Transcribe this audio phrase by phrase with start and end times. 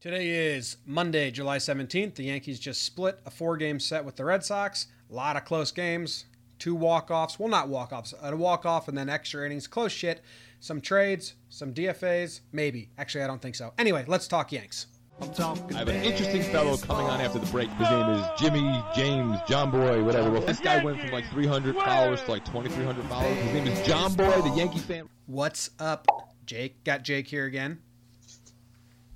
[0.00, 2.14] Today is Monday, July 17th.
[2.14, 4.86] The Yankees just split a four game set with the Red Sox.
[5.10, 6.24] A lot of close games,
[6.58, 7.38] two walk offs.
[7.38, 9.66] Well, not walk offs, a walk off and then extra innings.
[9.66, 10.22] Close shit.
[10.58, 12.88] Some trades, some DFAs, maybe.
[12.96, 13.74] Actually, I don't think so.
[13.76, 14.86] Anyway, let's talk Yanks.
[15.20, 17.68] I have an interesting fellow coming on after the break.
[17.72, 20.30] His name is Jimmy James John Boy, whatever.
[20.30, 23.36] Well, this guy went from like 300 followers to like 2,300 followers.
[23.36, 25.10] His name is John Boy, the Yankee fan.
[25.26, 26.06] What's up,
[26.46, 26.84] Jake?
[26.84, 27.80] Got Jake here again.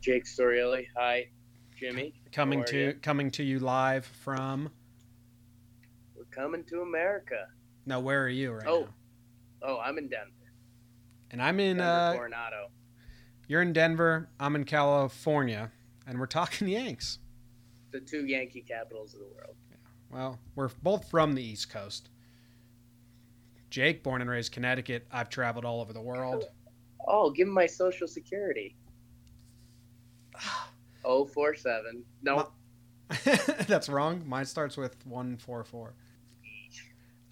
[0.05, 0.87] Jake Storielli.
[0.99, 1.29] Hi,
[1.75, 2.13] Jimmy.
[2.31, 2.93] Coming to you?
[3.01, 4.71] coming to you live from.
[6.15, 7.47] We're coming to America.
[7.87, 8.81] Now, where are you right Oh.
[8.83, 8.95] now?
[9.63, 10.31] Oh, I'm in Denver.
[11.31, 11.79] And I'm in.
[11.79, 12.71] Denver, Uh, Coronado.
[13.49, 14.29] you're in Denver.
[14.39, 15.73] I'm in California,
[16.07, 17.19] and we're talking Yanks.
[17.91, 19.57] The two Yankee capitals of the world.
[19.71, 19.77] Yeah.
[20.11, 22.11] Well, we're both from the East Coast.
[23.71, 25.07] Jake, born and raised Connecticut.
[25.11, 26.45] I've traveled all over the world.
[27.09, 28.77] Oh, give him my social security.
[31.03, 32.05] 047.
[32.23, 32.49] No,
[33.67, 34.23] That's wrong.
[34.27, 35.95] Mine starts with 144.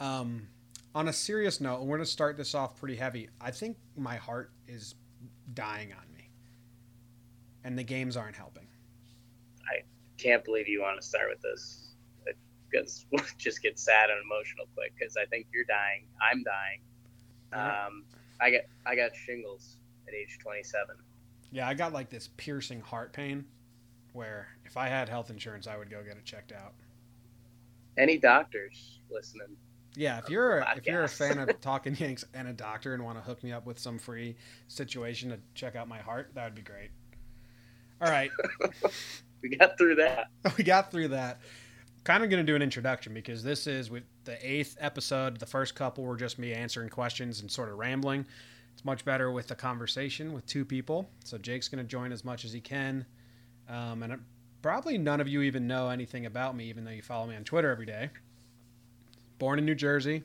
[0.00, 0.48] Um,
[0.94, 3.28] on a serious note, we're going to start this off pretty heavy.
[3.41, 4.94] I think my heart is
[5.55, 6.28] dying on me,
[7.64, 8.67] and the games aren't helping.
[9.62, 9.83] I
[10.19, 11.78] can't believe you want to start with this.
[12.70, 14.92] Because we'll just get sad and emotional quick.
[14.98, 16.06] Because I think you're dying.
[16.20, 16.81] I'm dying.
[17.53, 18.05] Um,
[18.41, 19.77] I got I got shingles
[20.09, 20.97] at age 27.
[21.53, 23.45] Yeah, I got like this piercing heart pain
[24.12, 26.72] where if I had health insurance, I would go get it checked out.
[27.97, 29.56] Any doctors listening?
[29.94, 33.05] Yeah, if you're a, if you're a fan of Talking Yanks and a doctor and
[33.05, 34.36] want to hook me up with some free
[34.69, 36.91] situation to check out my heart, that would be great.
[38.00, 38.31] All right,
[39.42, 40.28] We got through that.
[40.56, 41.41] we got through that.
[42.05, 45.39] Kind of going to do an introduction because this is with the eighth episode.
[45.39, 48.25] The first couple were just me answering questions and sort of rambling.
[48.73, 51.11] It's much better with a conversation with two people.
[51.25, 53.06] So Jake's going to join as much as he can.
[53.69, 54.20] Um, and
[54.61, 57.45] probably none of you even know anything about me, even though you follow me on
[57.45, 58.11] Twitter every day.
[59.39, 60.23] Born in New Jersey,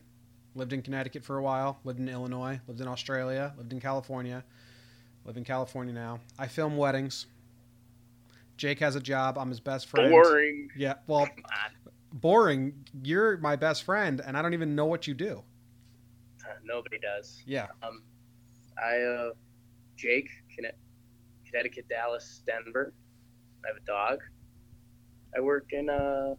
[0.55, 4.43] lived in Connecticut for a while, lived in Illinois, lived in Australia, lived in California,
[5.25, 6.19] live in California now.
[6.37, 7.25] I film weddings.
[8.57, 9.37] Jake has a job.
[9.37, 10.09] I'm his best friend.
[10.09, 10.69] Boring.
[10.75, 11.27] Yeah, well,
[12.11, 12.73] boring.
[13.03, 15.43] You're my best friend, and I don't even know what you do.
[16.43, 17.41] Uh, nobody does.
[17.45, 17.67] Yeah.
[17.83, 18.01] Um,
[18.83, 19.29] I, uh,
[19.95, 20.29] Jake,
[21.45, 22.93] Connecticut, Dallas, Denver.
[23.63, 24.19] I have a dog.
[25.35, 26.35] I work in, uh,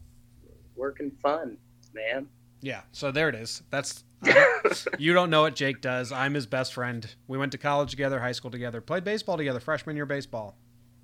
[0.76, 1.58] work in fun,
[1.94, 2.28] man.
[2.60, 2.82] Yeah.
[2.92, 3.62] So there it is.
[3.70, 4.34] That's uh,
[4.98, 6.12] you don't know what Jake does.
[6.12, 7.06] I'm his best friend.
[7.26, 10.56] We went to college together, high school together, played baseball together, freshman year baseball.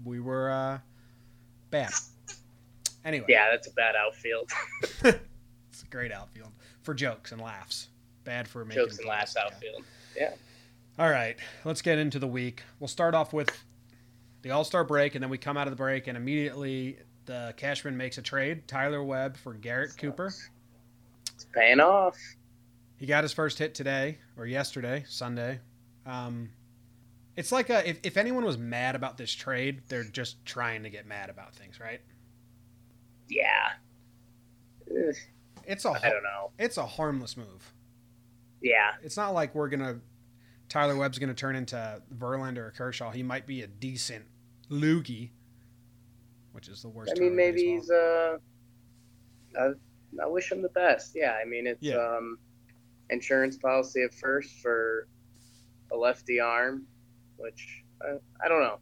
[0.05, 0.79] We were uh,
[1.71, 1.93] bad.
[3.05, 4.51] Anyway, yeah, that's a bad outfield.
[5.05, 6.53] it's a great outfield
[6.83, 7.89] for jokes and laughs.
[8.25, 9.85] Bad for making Jokes and laughs outfield.
[10.17, 10.25] yeah.
[10.25, 10.41] outfield.
[10.97, 12.63] All right, let's get into the week.
[12.79, 13.51] We'll start off with
[14.43, 17.53] the All Star break, and then we come out of the break, and immediately the
[17.57, 20.33] Cashman makes a trade: Tyler Webb for Garrett Cooper.
[21.35, 22.17] It's paying off.
[22.97, 25.59] He got his first hit today or yesterday, Sunday.
[26.07, 26.51] Um,
[27.37, 30.91] it's like a, if, if anyone was mad about this trade, they're just trying to
[30.91, 32.01] get mad about things, right?
[33.29, 33.73] Yeah.
[35.67, 36.53] It's a I don't know.
[36.57, 37.73] it's a harmless move.
[38.61, 38.93] Yeah.
[39.03, 39.99] It's not like we're gonna
[40.75, 43.13] Tyler Webb's gonna turn into Verlander or Kershaw.
[43.13, 44.25] He might be a decent
[44.69, 45.31] loogie,
[46.51, 47.13] which is the worst.
[47.17, 48.39] I mean, maybe he's, uh,
[49.57, 49.69] I,
[50.21, 51.13] I wish him the best.
[51.15, 51.37] Yeah.
[51.41, 51.99] I mean, it's, Yeah.
[51.99, 52.41] um,
[53.09, 55.07] insurance policy at first for
[55.93, 56.89] a lefty arm,
[57.37, 58.81] which I, I don't know.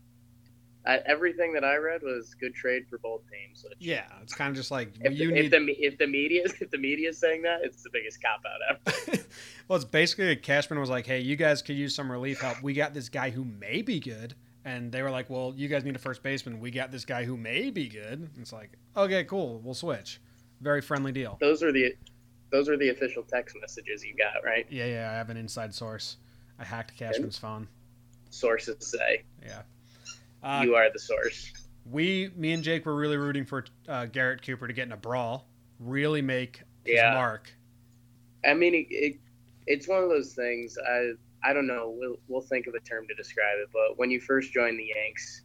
[0.85, 3.63] I, everything that I read was good trade for both teams.
[3.63, 5.45] Which, Yeah, it's kind of just like If, you the, need.
[5.45, 8.81] if the if the media if the media's saying that, it's the biggest cop out
[8.87, 9.25] ever.
[9.69, 12.63] well, it's basically Cashman was like, "Hey, you guys could use some relief help.
[12.63, 14.35] We got this guy who may be good."
[14.65, 16.61] And they were like, "Well, you guys need a first baseman.
[16.61, 19.61] We got this guy who may be good." And it's like, "Okay, cool.
[19.65, 20.21] We'll switch."
[20.61, 21.39] Very friendly deal.
[21.41, 21.95] Those are the
[22.51, 24.67] those are the official text messages you got, right?
[24.69, 25.11] Yeah, yeah.
[25.11, 26.19] I have an inside source.
[26.59, 27.67] I hacked Cashman's phone.
[28.31, 29.63] Sources say Yeah.
[30.43, 31.53] Uh, you are the source.
[31.91, 34.97] we, me and Jake were really rooting for uh, Garrett Cooper to get in a
[34.97, 35.47] brawl,
[35.79, 37.15] really make his Yeah.
[37.15, 37.53] mark.
[38.45, 39.17] I mean, it, it
[39.69, 40.77] it's one of those things.
[40.79, 41.13] I
[41.45, 41.95] I don't know.
[41.97, 43.69] We'll we'll think of a term to describe it.
[43.73, 45.43] But when you first join the Yanks,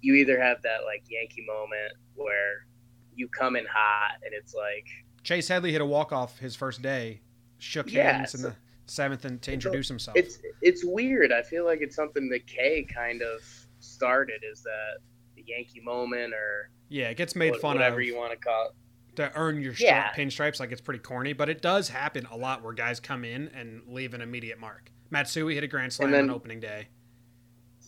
[0.00, 2.66] you either have that like Yankee moment where
[3.14, 4.86] you come in hot and it's like
[5.22, 7.20] Chase Headley hit a walk off his first day,
[7.58, 8.54] shook Yeah, hands in the
[8.86, 10.16] seventh and to introduce himself.
[10.16, 11.30] it's it's weird.
[11.30, 13.42] I feel like it's something that Kay kind of
[13.84, 14.42] started.
[14.50, 14.98] Is that
[15.36, 17.94] the Yankee moment or yeah, it gets made what- fun whatever of.
[17.96, 18.72] Whatever you want to call it?
[19.16, 20.10] to earn your Yeah.
[20.10, 23.24] stri- pinstripes like it's pretty corny, but it does happen a lot where guys come
[23.24, 24.90] in and leave an immediate mark.
[25.10, 26.88] Matsui hit a grand slam then- on opening day.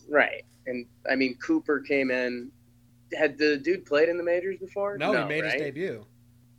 [0.07, 0.45] Right.
[0.67, 2.49] And I mean, Cooper came in
[3.13, 4.97] had the dude played in the majors before?
[4.97, 5.53] No, he made right?
[5.53, 6.05] his debut.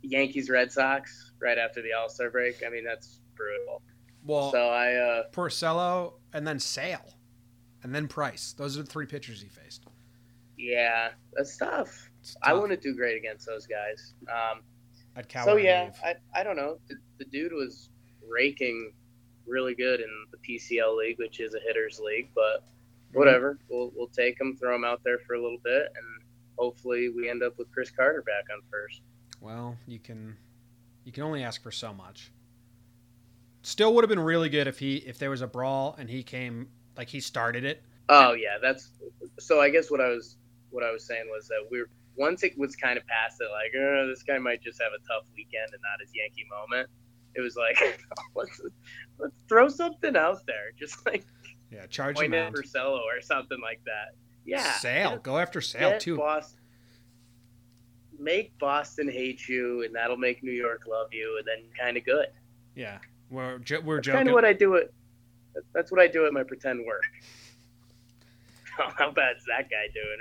[0.01, 2.63] Yankees Red Sox right after the All Star break.
[2.65, 3.81] I mean, that's brutal.
[4.23, 7.15] Well, so I uh, Porcello and then Sale,
[7.83, 8.53] and then Price.
[8.57, 9.85] Those are the three pitchers he faced.
[10.57, 12.09] yeah, that's tough.
[12.21, 14.13] It's I wouldn't do great against those guys.
[14.27, 14.61] Um,
[15.43, 15.91] so yeah.
[16.03, 16.79] I, I don't know.
[16.87, 17.89] The, the dude was
[18.27, 18.91] raking
[19.47, 22.63] really good in the PCL league, which is a hitters league, but
[23.09, 23.17] Mm-hmm.
[23.17, 23.57] whatever.
[23.71, 26.05] We'll we'll take him, throw him out there for a little bit, and
[26.59, 29.01] hopefully we end up with Chris Carter back on first.
[29.41, 30.37] Well, you can
[31.05, 32.31] you can only ask for so much.
[33.63, 36.21] Still would have been really good if he if there was a brawl and he
[36.21, 36.67] came
[36.99, 37.81] like he started it.
[38.09, 38.91] Oh yeah, that's
[39.39, 39.61] so.
[39.61, 40.35] I guess what I was
[40.69, 43.71] what I was saying was that we're once it was kind of past it, like
[43.81, 46.89] oh, this guy might just have a tough weekend and not his Yankee moment.
[47.35, 47.79] It was like
[48.35, 48.61] let's
[49.17, 51.25] let's throw something out there, just like
[51.71, 52.53] Yeah, charge him point out.
[52.53, 54.15] Porcello or something like that.
[54.45, 56.17] Yeah, Sale, get- go after Sale too.
[56.17, 56.59] Boston,
[58.19, 62.03] make Boston hate you, and that'll make New York love you, and then kind of
[62.03, 62.27] good.
[62.75, 62.97] Yeah,
[63.29, 64.11] we're we're That's joking.
[64.17, 64.89] kind of what I do at.
[65.73, 67.03] That's what I do at my pretend work.
[68.97, 70.19] How bad's that guy doing,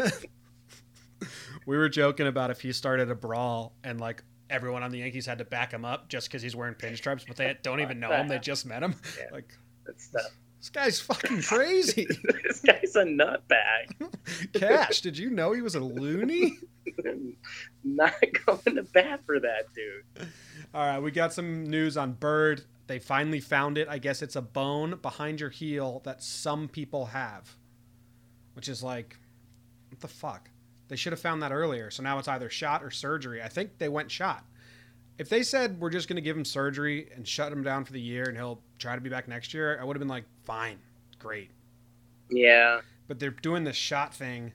[0.00, 1.28] right?
[1.66, 5.26] we were joking about if he started a brawl and like everyone on the Yankees
[5.26, 8.10] had to back him up just because he's wearing pinstripes, but they don't even know
[8.10, 8.28] him.
[8.28, 8.94] They just met him.
[9.18, 9.26] Yeah.
[9.32, 9.52] Like
[9.86, 10.30] That's tough.
[10.62, 12.06] This guy's fucking crazy.
[12.44, 14.12] this guy's a nutbag.
[14.52, 16.56] Cash, did you know he was a loony?
[17.84, 18.14] Not
[18.46, 20.28] going to bat for that dude.
[20.72, 22.62] All right, we got some news on Bird.
[22.86, 23.88] They finally found it.
[23.90, 27.56] I guess it's a bone behind your heel that some people have,
[28.52, 29.16] which is like,
[29.90, 30.48] what the fuck?
[30.86, 31.90] They should have found that earlier.
[31.90, 33.42] So now it's either shot or surgery.
[33.42, 34.44] I think they went shot.
[35.22, 37.92] If they said we're just going to give him surgery and shut him down for
[37.92, 40.24] the year and he'll try to be back next year, I would have been like,
[40.42, 40.80] fine,
[41.20, 41.52] great.
[42.28, 42.80] Yeah.
[43.06, 44.52] But they're doing the shot thing,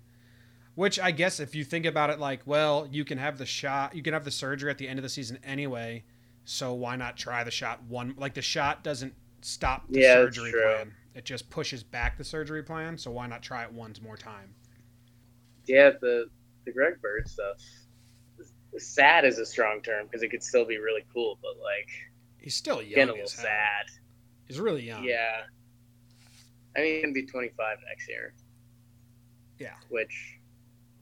[0.75, 3.95] which I guess if you think about it, like, well, you can have the shot,
[3.95, 6.03] you can have the surgery at the end of the season anyway.
[6.43, 8.13] So why not try the shot one?
[8.17, 12.61] Like the shot doesn't stop the Yeah, surgery plan; it just pushes back the surgery
[12.61, 12.97] plan.
[12.97, 14.53] So why not try it once more time?
[15.65, 16.29] Yeah, the
[16.65, 17.55] the Greg Bird stuff.
[18.79, 21.89] Sad is a strong term because it could still be really cool, but like
[22.39, 22.89] He's still young.
[22.89, 23.27] getting a little hell.
[23.27, 23.85] sad.
[24.47, 25.03] He's really young.
[25.03, 25.41] Yeah.
[26.75, 28.33] I mean, he's gonna be 25 next year.
[29.59, 29.73] Yeah.
[29.89, 30.39] Which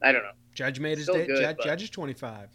[0.02, 0.32] I don't know.
[0.54, 1.26] Judge made his day.
[1.26, 2.50] good, Judge, Judge is twenty five.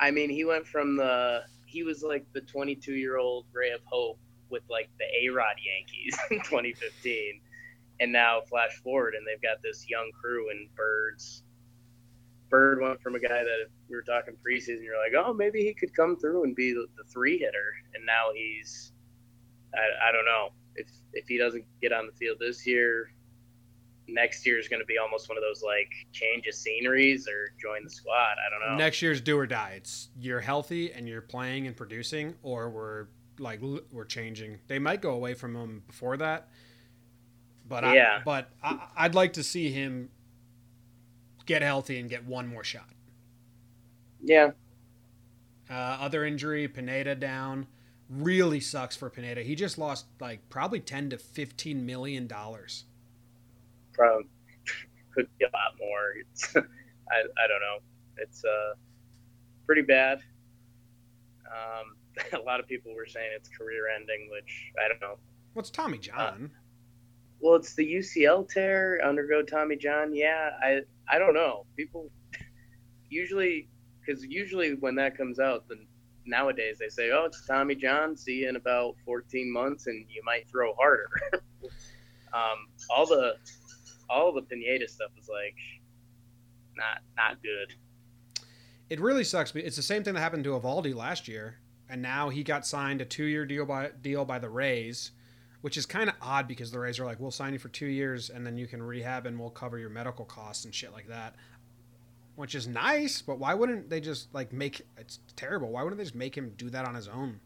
[0.00, 3.80] I mean, he went from the he was like the 22 year old ray of
[3.84, 4.18] hope
[4.48, 7.40] with like the A Rod Yankees in 2015,
[8.00, 11.44] and now flash forward and they've got this young crew and Birds.
[12.50, 14.82] Bird went from a guy that we were talking preseason.
[14.82, 18.04] You're like, oh, maybe he could come through and be the, the three hitter, and
[18.04, 18.92] now he's,
[19.74, 23.12] I, I don't know if if he doesn't get on the field this year,
[24.12, 27.52] next year is going to be almost one of those like change of sceneries or
[27.60, 28.36] join the squad.
[28.44, 28.76] I don't know.
[28.76, 29.74] Next year's do or die.
[29.76, 33.06] It's you're healthy and you're playing and producing, or we're
[33.38, 33.60] like
[33.92, 34.58] we're changing.
[34.66, 36.48] They might go away from him before that,
[37.68, 38.18] but Yeah.
[38.20, 40.10] I, but I, I'd like to see him
[41.46, 42.90] get healthy and get one more shot.
[44.22, 44.52] Yeah,
[45.68, 47.66] Uh, other injury, Pineda down.
[48.08, 49.42] Really sucks for Pineda.
[49.42, 52.84] He just lost like probably ten to fifteen million dollars.
[53.92, 54.26] probably
[55.14, 56.14] could be a lot more.
[56.20, 56.60] It's, I
[57.20, 57.78] I don't know.
[58.16, 58.74] It's uh
[59.66, 60.20] pretty bad.
[61.46, 61.96] Um,
[62.40, 65.18] a lot of people were saying it's career ending, which I don't know.
[65.54, 66.52] What's Tommy John?
[67.40, 70.14] Well, it's the UCL tear, undergo Tommy John.
[70.14, 71.64] Yeah, I I don't know.
[71.76, 72.10] People
[73.08, 73.68] usually
[74.00, 75.86] because usually when that comes out, then
[76.26, 78.16] nowadays they say, "Oh, it's Tommy John.
[78.16, 81.08] See you in about 14 months, and you might throw harder."
[82.32, 83.34] um, all the
[84.08, 85.56] all the Pineda stuff is like
[86.76, 87.74] not not good.
[88.88, 89.54] it really sucks.
[89.54, 91.56] It's the same thing that happened to Eovaldi last year,
[91.88, 95.12] and now he got signed a two-year deal by deal by the Rays,
[95.60, 97.86] which is kind of odd because the Rays are like, "We'll sign you for two
[97.86, 101.08] years, and then you can rehab, and we'll cover your medical costs and shit like
[101.08, 101.34] that."
[102.36, 104.82] Which is nice, but why wouldn't they just like make?
[104.96, 105.70] It's terrible.
[105.70, 107.40] Why wouldn't they just make him do that on his own?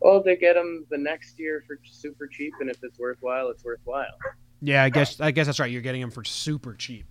[0.00, 3.62] Well, they get him the next year for super cheap, and if it's worthwhile, it's
[3.62, 4.18] worthwhile.
[4.62, 5.70] Yeah, I guess I guess that's right.
[5.70, 7.06] You're getting him for super cheap.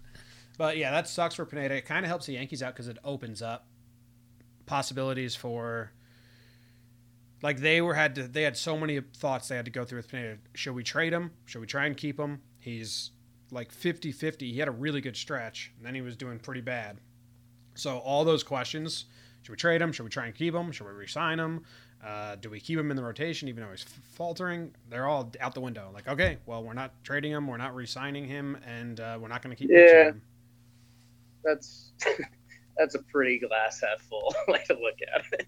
[0.57, 1.75] But yeah, that sucks for Pineda.
[1.75, 3.65] It kind of helps the Yankees out because it opens up
[4.65, 5.91] possibilities for
[7.41, 9.97] like they were had to they had so many thoughts they had to go through
[9.99, 10.37] with Pineda.
[10.55, 11.31] Should we trade him?
[11.45, 12.41] Should we try and keep him?
[12.59, 13.11] He's
[13.51, 14.41] like 50-50.
[14.41, 16.97] He had a really good stretch, and then he was doing pretty bad.
[17.75, 19.05] So all those questions:
[19.41, 19.91] Should we trade him?
[19.91, 20.71] Should we try and keep him?
[20.71, 21.63] Should we re-sign him?
[22.05, 24.73] Uh, do we keep him in the rotation even though he's f- faltering?
[24.89, 25.89] They're all out the window.
[25.93, 29.41] Like, okay, well, we're not trading him, we're not re-signing him, and uh, we're not
[29.41, 30.05] going to keep Yeah.
[30.09, 30.21] him.
[31.43, 31.91] that's
[32.77, 35.47] that's a pretty glass half full way to look at it.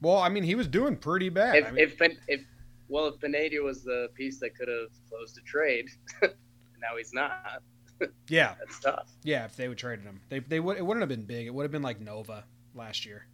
[0.00, 1.56] Well, I mean, he was doing pretty bad.
[1.56, 2.40] If I mean, if if
[2.88, 5.88] well, if Pineda was the piece that could have closed the trade,
[6.22, 7.62] now he's not.
[8.28, 9.08] yeah, That's tough.
[9.24, 9.44] yeah.
[9.44, 10.76] If they would traded him, they they would.
[10.78, 11.46] It wouldn't have been big.
[11.46, 13.26] It would have been like Nova last year.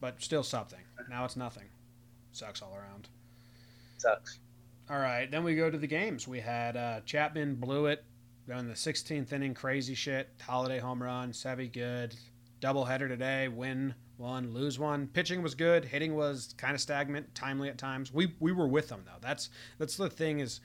[0.00, 0.80] But still something.
[1.08, 1.64] Now it's nothing.
[2.32, 3.08] Sucks all around.
[3.96, 4.38] Sucks.
[4.90, 6.28] All right, then we go to the games.
[6.28, 8.04] We had uh, Chapman blew it
[8.48, 10.30] in the 16th inning, crazy shit.
[10.40, 12.14] Holliday home run, Sevy good.
[12.62, 15.06] Doubleheader today, win one, lose one.
[15.08, 15.84] Pitching was good.
[15.84, 18.12] Hitting was kind of stagnant, timely at times.
[18.12, 19.18] We we were with them though.
[19.20, 20.60] That's that's the thing is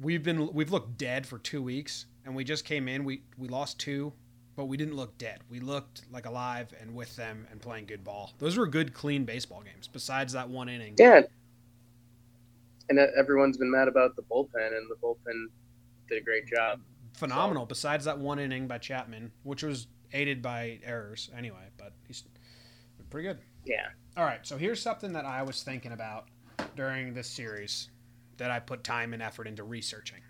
[0.00, 3.04] we've been we've looked dead for two weeks, and we just came in.
[3.04, 4.12] We we lost two,
[4.56, 5.40] but we didn't look dead.
[5.48, 8.32] We looked like alive and with them and playing good ball.
[8.38, 9.88] Those were good, clean baseball games.
[9.88, 10.94] Besides that one inning.
[10.98, 11.22] Yeah.
[12.88, 15.46] And everyone's been mad about the bullpen, and the bullpen
[16.08, 16.80] did a great job.
[17.12, 17.64] phenomenal.
[17.64, 22.24] Besides that one inning by Chapman, which was aided by errors anyway, but he's
[23.10, 23.38] pretty good.
[23.64, 23.88] Yeah.
[24.16, 26.28] All right, so here's something that I was thinking about
[26.76, 27.90] during this series
[28.38, 30.20] that I put time and effort into researching.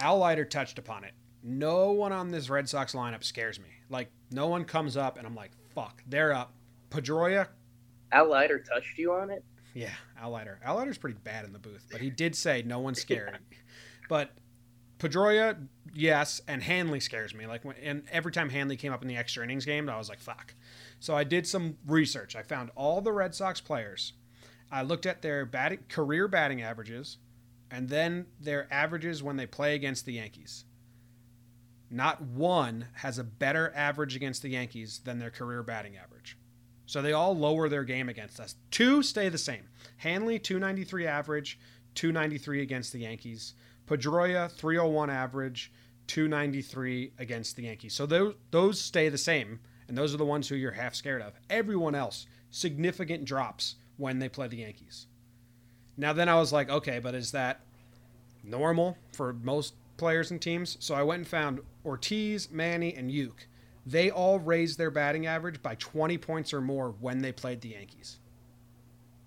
[0.00, 1.12] Al Leiter touched upon it.
[1.42, 3.68] No one on this Red Sox lineup scares me.
[3.88, 6.52] Like no one comes up and I'm like, fuck, they're up.
[6.90, 7.48] Pedroia,
[8.12, 9.44] Al Leiter touched you on it.
[9.74, 9.90] yeah,
[10.20, 10.58] Al Leiter.
[10.64, 13.38] Al Leiter's pretty bad in the booth, but he did say no one's scared.
[14.08, 14.30] but
[14.98, 15.56] Pedroia,
[15.94, 17.46] yes, and Hanley scares me.
[17.46, 20.08] Like when, and every time Hanley came up in the extra innings game, I was
[20.08, 20.54] like, fuck.
[21.00, 22.34] So I did some research.
[22.34, 24.14] I found all the Red Sox players.
[24.70, 27.18] I looked at their batting, career batting averages,
[27.70, 30.64] and then their averages when they play against the Yankees.
[31.90, 36.36] Not one has a better average against the Yankees than their career batting average.
[36.86, 38.54] So they all lower their game against us.
[38.70, 39.68] Two stay the same.
[39.98, 41.58] Hanley 293 average,
[41.94, 43.54] 293 against the Yankees.
[43.86, 45.72] Pedroia 301 average,
[46.06, 47.94] 293 against the Yankees.
[47.94, 51.22] So those those stay the same, and those are the ones who you're half scared
[51.22, 51.34] of.
[51.50, 55.06] Everyone else significant drops when they play the Yankees.
[55.96, 57.60] Now then I was like, okay, but is that
[58.44, 60.76] normal for most players and teams?
[60.80, 63.46] So I went and found Ortiz, Manny, and Youk.
[63.86, 67.70] They all raised their batting average by 20 points or more when they played the
[67.70, 68.18] Yankees.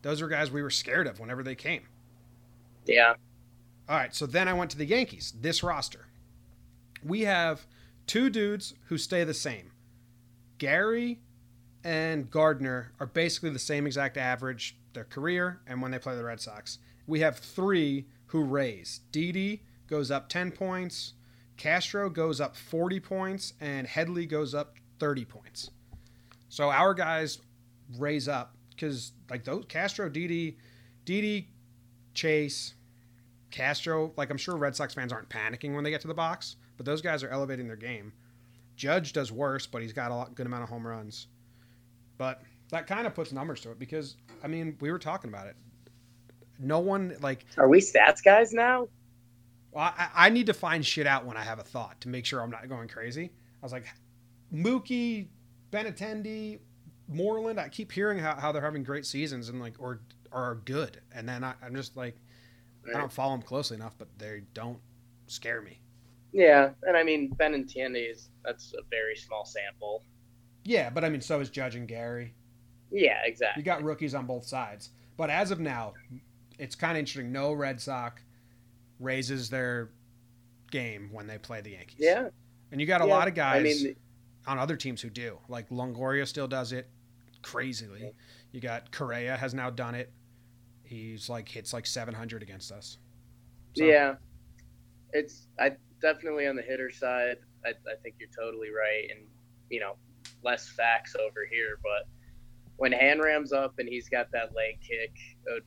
[0.02, 1.84] Those are guys we were scared of whenever they came.
[2.86, 3.14] Yeah.
[3.90, 6.06] All right, so then I went to the Yankees, this roster.
[7.04, 7.66] We have
[8.06, 9.72] two dudes who stay the same.
[10.60, 11.22] Gary
[11.84, 16.24] and Gardner are basically the same exact average their career and when they play the
[16.24, 16.78] Red Sox.
[17.08, 19.02] We have three who raise.
[19.12, 21.14] Didi goes up 10 points,
[21.58, 25.72] Castro goes up 40 points, and Headley goes up 30 points.
[26.48, 27.40] So our guys
[27.98, 30.58] raise up because like those Castro, Didi,
[31.06, 31.50] Didi,
[32.14, 32.76] Chase,
[33.52, 36.56] Castro, like I'm sure Red Sox fans aren't panicking when they get to the box,
[36.78, 38.14] but those guys are elevating their game.
[38.76, 41.28] Judge does worse, but he's got a lot, good amount of home runs.
[42.18, 45.48] But that kind of puts numbers to it because I mean we were talking about
[45.48, 45.56] it.
[46.60, 48.88] No one like Are we stats guys now?
[49.76, 52.42] I, I need to find shit out when I have a thought to make sure
[52.42, 53.32] I'm not going crazy.
[53.62, 53.86] I was like,
[54.54, 55.28] Mookie,
[55.72, 56.60] Benintendi,
[57.08, 57.60] Moreland.
[57.60, 60.02] I keep hearing how, how they're having great seasons and like or
[60.32, 62.16] are good, and then I, I'm just like,
[62.88, 64.80] I don't follow them closely enough, but they don't
[65.28, 65.80] scare me.
[66.32, 70.04] Yeah, and I mean Benintendi is that's a very small sample.
[70.64, 72.34] Yeah, but I mean, so is Judge and Gary.
[72.92, 73.62] Yeah, exactly.
[73.62, 75.94] You got rookies on both sides, but as of now,
[76.58, 77.32] it's kind of interesting.
[77.32, 78.22] No Red Sox
[79.00, 79.90] raises their
[80.72, 81.98] game when they play the Yankees.
[82.00, 82.30] Yeah,
[82.72, 83.16] and you got a yeah.
[83.16, 83.96] lot of guys I mean,
[84.48, 85.40] on other teams who do.
[85.48, 86.90] Like Longoria still does it
[87.42, 88.12] crazily.
[88.52, 90.12] You got Correa has now done it.
[90.90, 92.98] He's like hits like 700 against us.
[93.78, 94.16] So, yeah,
[95.14, 97.38] it's I definitely on the hitter side.
[97.64, 99.28] I, I think you're totally right, and
[99.70, 99.98] you know,
[100.44, 101.78] less facts over here.
[101.84, 102.08] But
[102.78, 105.12] when Hanram's up and he's got that leg kick,
[105.48, 105.60] uh,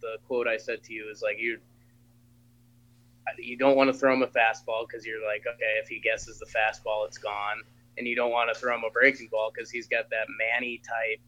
[0.00, 1.58] the quote I said to you is like you.
[3.38, 6.38] You don't want to throw him a fastball because you're like, okay, if he guesses
[6.38, 7.62] the fastball, it's gone.
[7.98, 10.80] And you don't want to throw him a breaking ball because he's got that Manny
[10.86, 11.20] type.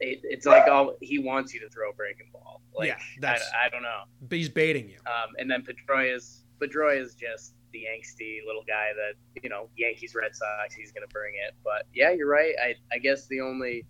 [0.00, 2.60] It, it's like all he wants you to throw a breaking ball.
[2.74, 4.02] Like Yeah, that's- I, I don't know.
[4.22, 4.98] But he's baiting you.
[5.06, 10.34] Um, and then Pedroia's Pedroia's just the angsty little guy that you know Yankees Red
[10.34, 11.54] Sox he's gonna bring it.
[11.64, 12.54] But yeah, you're right.
[12.62, 13.84] I I guess the only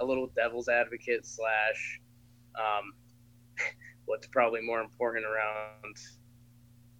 [0.00, 2.00] a little devil's advocate slash
[2.56, 2.92] um,
[4.06, 5.94] what's probably more important around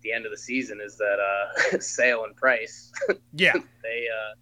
[0.03, 2.93] the end of the season is that uh, Sale and Price
[3.33, 4.35] Yeah, they uh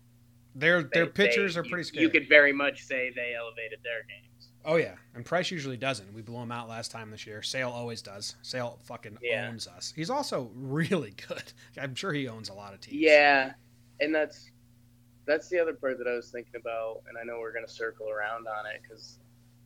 [0.56, 2.02] their their pitchers they- are pretty scary.
[2.04, 4.22] You could very much say they elevated their games.
[4.64, 6.12] Oh yeah, and Price usually doesn't.
[6.12, 7.40] We blew him out last time this year.
[7.42, 8.34] Sale always does.
[8.42, 9.48] Sale fucking Yeah.
[9.48, 9.92] owns us.
[9.94, 11.52] He's also really good.
[11.80, 12.96] I'm sure he owns a lot of teams.
[13.00, 13.52] Yeah,
[14.00, 14.50] and that's
[15.25, 18.08] that's the other part that I was thinking about, and I know we're gonna circle
[18.10, 19.18] around on it because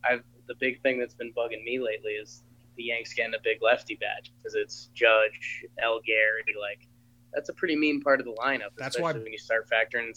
[0.04, 2.42] I've the big thing that's been bugging me lately is
[2.76, 6.87] the Yanks getting a big lefty badge because it's Judge, El Gary, like
[7.32, 8.70] that's a pretty mean part of the lineup.
[8.76, 10.14] That's why- when you start factoring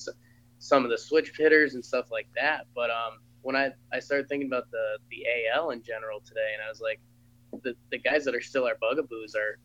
[0.64, 2.66] some of the switch hitters and stuff like that.
[2.74, 6.62] But um, when I I started thinking about the the AL in general today, and
[6.66, 7.00] I was like,
[7.64, 9.60] the the guys that are still our bugaboos are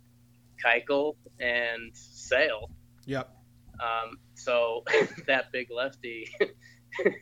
[0.64, 2.70] Keuchel and Sale.
[3.06, 3.32] Yep.
[3.80, 4.82] Um, so
[5.28, 6.28] that big lefty,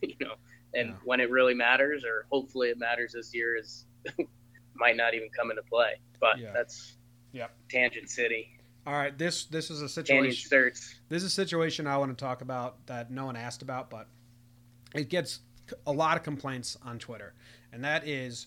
[0.02, 0.36] you know,
[0.74, 0.94] and Yeah.
[1.04, 3.84] when it really matters, or hopefully it matters this year, is
[4.74, 6.00] might not even come into play.
[6.18, 6.52] But Yeah.
[6.54, 6.96] that's
[7.32, 7.50] Yep.
[7.68, 8.55] Tangent City,
[8.86, 9.16] All right.
[9.16, 10.48] This this is a situation.
[11.08, 14.06] This is a situation I want to talk about that no one asked about, but
[14.94, 15.40] it gets
[15.86, 17.34] a lot of complaints on Twitter,
[17.72, 18.46] and that is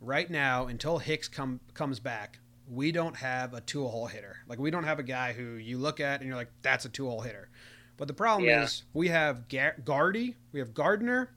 [0.00, 2.38] right now until Hicks come comes back,
[2.70, 4.36] we don't have a two hole hitter.
[4.46, 6.88] Like we don't have a guy who you look at and you're like, that's a
[6.88, 7.48] two hole hitter.
[7.96, 8.62] But the problem Yeah.
[8.64, 11.30] is we have Gar- Gardy, we have Gardner,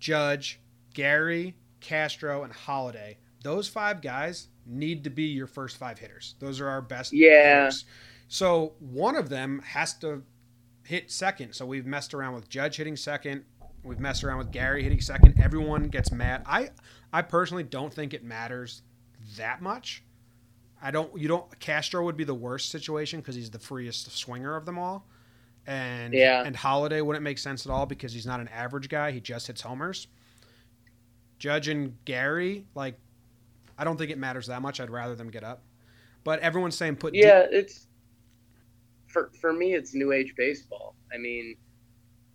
[0.00, 0.60] Judge,
[0.94, 3.18] Gary, Castro, and Holliday.
[3.42, 6.34] Those five guys need to be your first five hitters.
[6.38, 7.60] Those are our best Yeah.
[7.64, 7.84] hitters.
[8.28, 10.22] So one of them has to
[10.84, 11.54] hit second.
[11.54, 13.44] So we've messed around with Judge hitting second.
[13.82, 15.40] We've messed around with Gary hitting second.
[15.40, 16.42] Everyone gets mad.
[16.46, 16.70] I
[17.12, 18.82] I personally don't think it matters
[19.36, 20.02] that much.
[20.82, 21.16] I don't.
[21.18, 21.58] You don't.
[21.60, 25.08] Castro would be the worst situation because he's the freest swinger of them all.
[25.66, 26.42] And Yeah.
[26.44, 29.10] and Holliday wouldn't make sense at all because he's not an average guy.
[29.10, 30.06] He just hits homers.
[31.38, 32.98] Judge and Gary, like,
[33.78, 34.80] I don't think it matters that much.
[34.80, 35.62] I'd rather them get up.
[36.24, 37.86] But everyone's saying put Yeah, it's
[39.06, 39.74] for for me.
[39.74, 40.96] It's new age baseball.
[41.12, 41.56] I mean,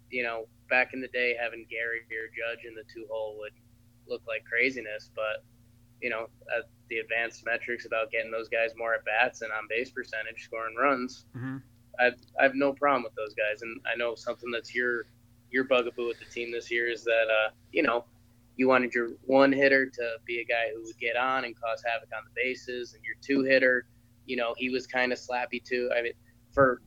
[0.10, 3.52] you know, back in the day, having Gary or Judge in the two hole would
[4.08, 5.44] look like craziness, but
[6.02, 9.68] you know, uh, the advanced metrics about getting those guys more at bats and on
[9.70, 11.26] base percentage, scoring runs.
[11.36, 11.62] Mhm.
[12.00, 15.06] I've I have no problem with those guys, and I know something that's your
[15.52, 18.06] your bugaboo with the team this year is that uh, you know
[18.56, 21.84] you wanted your one hitter to be a guy who would get on and cause
[21.86, 23.86] havoc on the bases, and your two hitter,
[24.26, 25.90] you know, he was kind of slappy too.
[25.96, 26.14] I mean,
[26.52, 26.82] for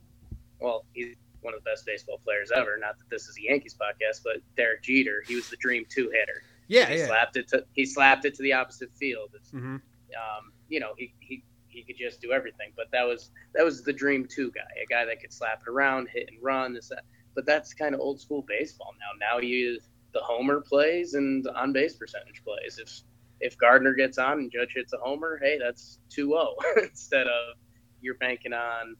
[0.59, 2.77] well, he's one of the best baseball players ever.
[2.79, 6.09] Not that this is a Yankees podcast, but Derek Jeter, he was the dream two
[6.09, 6.41] hitter.
[6.67, 7.07] Yeah, he yeah.
[7.07, 9.31] slapped it to he slapped it to the opposite field.
[9.35, 9.77] It's, hmm
[10.15, 12.71] um, you know, he, he he could just do everything.
[12.75, 15.69] But that was that was the dream two guy, a guy that could slap it
[15.69, 16.73] around, hit and run.
[16.73, 17.03] This that.
[17.35, 19.33] But that's kind of old school baseball now.
[19.33, 19.79] Now you
[20.17, 22.79] the homer plays and on base percentage plays.
[22.79, 23.01] If
[23.39, 27.55] if Gardner gets on and Judge hits a homer, hey, that's 2-0 instead of
[28.01, 28.95] you're banking on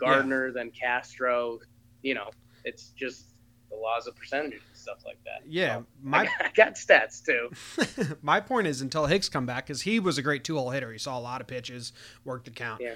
[0.00, 1.58] Gardner then Castro.
[2.02, 2.30] You know,
[2.64, 3.34] it's just
[3.68, 5.42] the laws of percentages and stuff like that.
[5.46, 8.16] Yeah, So, my I, got, I got stats too.
[8.22, 10.92] my point is until Hicks come back because he was a great two hole hitter.
[10.92, 11.92] He saw a lot of pitches,
[12.24, 12.80] worked the count.
[12.80, 12.94] Yeah.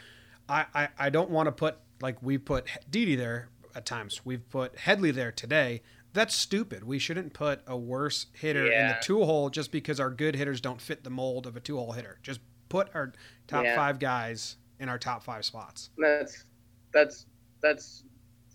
[0.49, 4.25] I, I, I don't want to put like we put Didi there at times.
[4.25, 5.83] We've put Headley there today.
[6.12, 6.85] That's stupid.
[6.85, 10.61] We shouldn't put a worse hitter in the two hole just because our good hitters
[10.61, 12.18] don't fit the mold of a two hole hitter.
[12.23, 13.12] Just put our
[13.46, 13.77] top Yeah.
[13.77, 15.90] five guys in our top five spots.
[15.99, 16.44] That's
[16.92, 17.27] that's
[17.62, 18.05] that's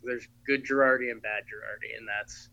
[0.04, 2.50] there's good Girardi and bad Girardi, and that's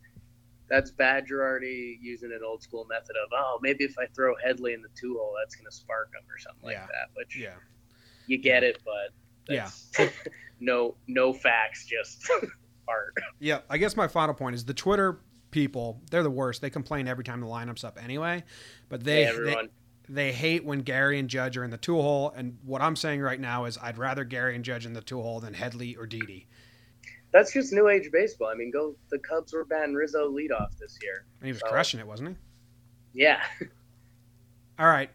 [0.68, 4.72] that's bad Girardi using an old school method of oh maybe if I throw Headley
[4.72, 7.10] in the two hole that's gonna spark him or something like that.
[7.14, 7.54] Which Yeah.
[8.26, 9.70] you get it, but Yeah.
[10.60, 12.30] no no facts, just
[12.88, 13.14] art.
[13.40, 15.18] Yeah, I guess my final point is the Twitter
[15.50, 16.62] people, they're the worst.
[16.62, 18.44] They complain every time the lineup's up anyway.
[18.88, 19.24] But they.
[19.24, 19.56] Hey, they,
[20.08, 22.32] they hate when Gary and Judge are in the two hole.
[22.36, 25.20] And what I'm saying right now is I'd rather Gary and Judge in the two
[25.22, 26.46] hole than Headley or Didi.
[27.32, 28.48] That's just new age baseball.
[28.48, 31.24] I mean, go the Cubs were batting Rizzo leadoff this year.
[31.40, 33.22] And he was So- crushing it, wasn't he?
[33.22, 33.42] Yeah.
[34.78, 35.10] All right.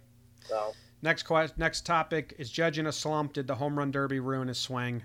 [0.45, 3.33] So Next quest, next topic is Judge in a slump.
[3.33, 5.03] Did the home run derby ruin his swing?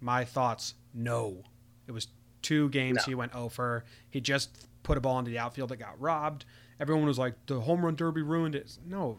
[0.00, 1.42] My thoughts: No.
[1.86, 2.08] It was
[2.42, 3.02] two games No.
[3.04, 3.84] he went over.
[4.10, 6.44] He just put a ball into the outfield that got robbed.
[6.78, 9.18] Everyone was like, "The home run derby ruined it." No,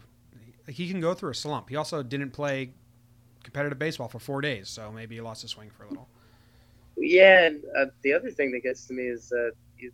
[0.68, 1.70] he can go through a slump.
[1.70, 2.74] He also didn't play
[3.44, 6.10] competitive baseball for four days, so maybe he lost his swing for a little.
[6.98, 9.92] Yeah, and uh, the other thing that gets to me is that you,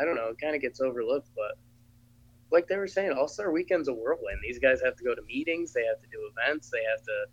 [0.00, 1.56] I don't know, it kind of gets overlooked, but
[2.50, 4.38] like they were saying, All Star Weekend's a whirlwind.
[4.42, 7.26] These guys have to go to meetings, they have to do events, they have to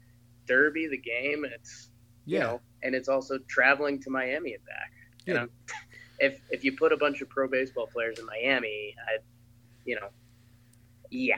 [0.45, 1.45] derby the game.
[1.45, 1.89] It's
[2.25, 4.91] you Yeah, know, and it's also traveling to Miami and back.
[5.25, 5.39] You Yeah.
[5.41, 5.47] know,
[6.19, 9.17] if if you put a bunch of pro baseball players in Miami, I,
[9.85, 10.09] you know,
[11.09, 11.35] yeah,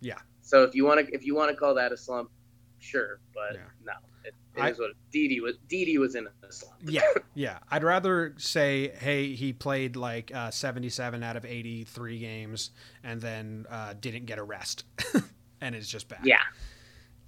[0.00, 0.18] Yeah.
[0.42, 2.30] So if you want to if you want to call that a slump,
[2.78, 3.60] sure, but Yeah.
[3.84, 3.92] no,
[4.24, 5.56] It, it I- is what Didi was.
[5.68, 6.76] Didi was in a slump.
[6.84, 7.00] Yeah,
[7.34, 7.58] yeah.
[7.70, 12.70] I'd rather say, hey, he played like uh, 77 out of 83 games
[13.02, 14.84] and then uh, didn't get a rest
[15.60, 16.20] and is just back.
[16.22, 16.38] Yeah.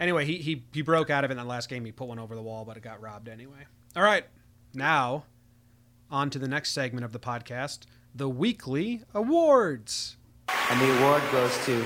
[0.01, 1.85] Anyway, he, he he broke out of it in that last game.
[1.85, 3.67] He put one over the wall, but it got robbed anyway.
[3.97, 4.25] All right,
[4.75, 5.25] now
[6.11, 7.81] on to the next segment of the podcast,
[8.15, 10.17] the weekly awards.
[10.71, 11.85] And the award goes to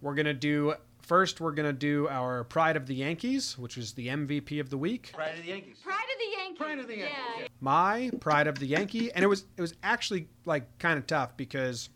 [0.00, 1.40] We're gonna do first.
[1.40, 5.12] We're gonna do our Pride of the Yankees, which is the MVP of the week.
[5.12, 5.76] Pride of the Yankees.
[5.82, 6.58] Pride of the Yankees.
[6.58, 7.16] Pride of the Yankees.
[7.40, 7.46] Yeah.
[7.60, 11.36] my pride of the Yankee, and it was it was actually like kind of tough
[11.36, 11.90] because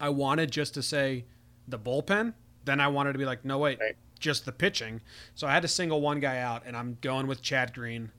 [0.00, 1.24] I wanted just to say
[1.68, 3.96] the bullpen, then I wanted to be like, no wait, Right.
[4.18, 5.00] just the pitching.
[5.34, 8.10] So I had to single one guy out, and I'm going with Chad Green.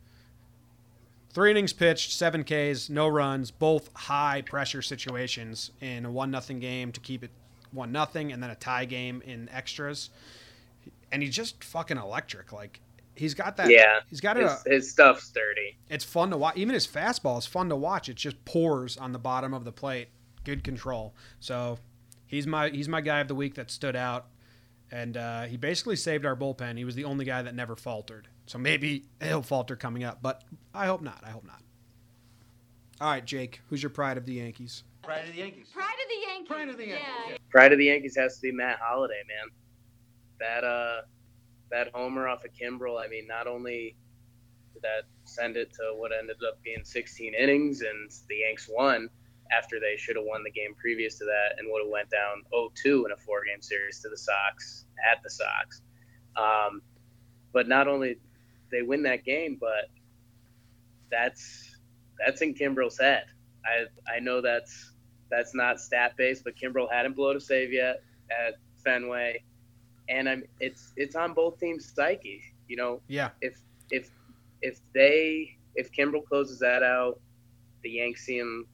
[1.31, 6.59] Three innings pitched, seven Ks, no runs, both high pressure situations in a one nothing
[6.59, 7.31] game to keep it
[7.71, 10.11] one nothing, and then a tie game in extras.
[11.11, 12.51] And he's just fucking electric.
[12.53, 12.81] Like
[13.15, 13.69] he's got that.
[13.69, 14.01] Yeah.
[14.09, 15.77] he's got His, a his stuff's dirty.
[15.89, 16.55] it's fun to watch.
[16.55, 18.09] Even his fastball is fun to watch.
[18.09, 20.09] It just pours on the bottom of the plate.
[20.43, 21.15] Good control.
[21.39, 21.79] So
[22.27, 24.27] he's my he's my guy of the week that stood out,
[24.93, 26.77] and uh, he basically saved our bullpen.
[26.77, 28.27] He was the only guy that never faltered.
[28.45, 31.19] So maybe he'll falter coming up, but I hope not.
[31.25, 31.61] I hope not.
[33.01, 34.83] All right, Jake, who's your pride of the Yankees?
[35.01, 35.67] Pride of the Yankees.
[35.73, 36.47] Pride of the Yankees.
[36.47, 37.07] Pride of the Yankees.
[37.31, 37.37] Yeah.
[37.49, 39.49] Pride of the Yankees has to be Matt Holliday, man.
[40.39, 41.01] That uh,
[41.71, 43.03] that homer off of Kimbrel.
[43.03, 43.95] I mean, not only
[44.73, 49.09] did that send it to what ended up being 16 innings, and the Yanks won
[49.57, 52.43] after they should have won the game previous to that, and would have went down
[52.53, 55.81] 0-2 in a four-game series to the Sox at the Sox.
[56.35, 56.81] Um,
[57.51, 58.17] but not only
[58.71, 59.89] they win that game, but
[61.11, 61.77] that's
[62.17, 63.25] that's in Kimbrel's head.
[63.65, 64.91] I I know that's
[65.29, 69.43] that's not stat based, but Kimbrel hadn't blown a save yet at Fenway,
[70.09, 72.41] and I'm it's it's on both teams' psyche.
[72.67, 73.59] You know, Yeah, if
[73.91, 74.09] if
[74.61, 77.19] if they if Kimbrel closes that out,
[77.83, 78.67] the Yanks see him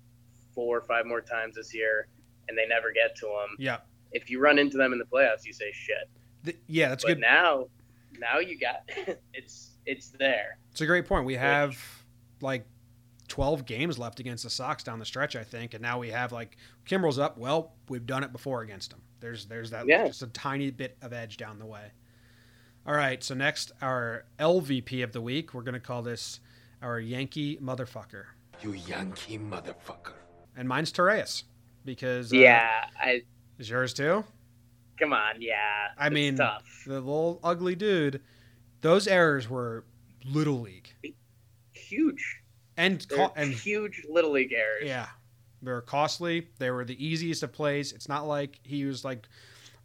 [0.59, 2.07] four or five more times this year,
[2.49, 3.55] and they never get to them.
[3.57, 3.77] yeah,
[4.11, 6.09] If you run into them in the playoffs, you say shit.
[6.43, 6.89] Th- yeah.
[6.89, 7.19] That's but good.
[7.21, 7.67] now,
[8.19, 8.83] now you got
[9.33, 10.57] it's it's there.
[10.71, 11.25] It's a great point.
[11.25, 11.77] We have
[12.41, 12.65] like
[13.29, 16.31] 12 games left against the Sox down the stretch, I think, and now we have
[16.33, 17.37] like Kimbrel's up.
[17.37, 19.01] Well, we've done it before against them.
[19.21, 20.07] There's there's that Yeah.
[20.07, 21.91] just a tiny bit of edge down the way.
[22.85, 25.53] All right, so next our LVP of the week.
[25.53, 26.39] We're gonna call this
[26.81, 28.23] our Yankee motherfucker,
[28.61, 30.13] You Yankee motherfucker.
[30.59, 31.43] And mine's Torreyes
[31.85, 32.69] because uh, Yeah,
[33.01, 33.21] I
[33.57, 34.25] is yours too.
[34.99, 35.41] come on.
[35.41, 35.55] Yeah,
[35.97, 36.83] I it's mean, tough.
[36.85, 38.21] the little ugly dude.
[38.81, 39.85] Those errors were
[40.25, 40.89] little league
[41.73, 42.41] Huge.
[42.77, 44.83] and co- and huge little league errors.
[44.85, 45.07] Yeah.
[45.61, 46.47] They were costly.
[46.57, 47.91] They were the easiest of plays.
[47.93, 49.27] It's not like he was like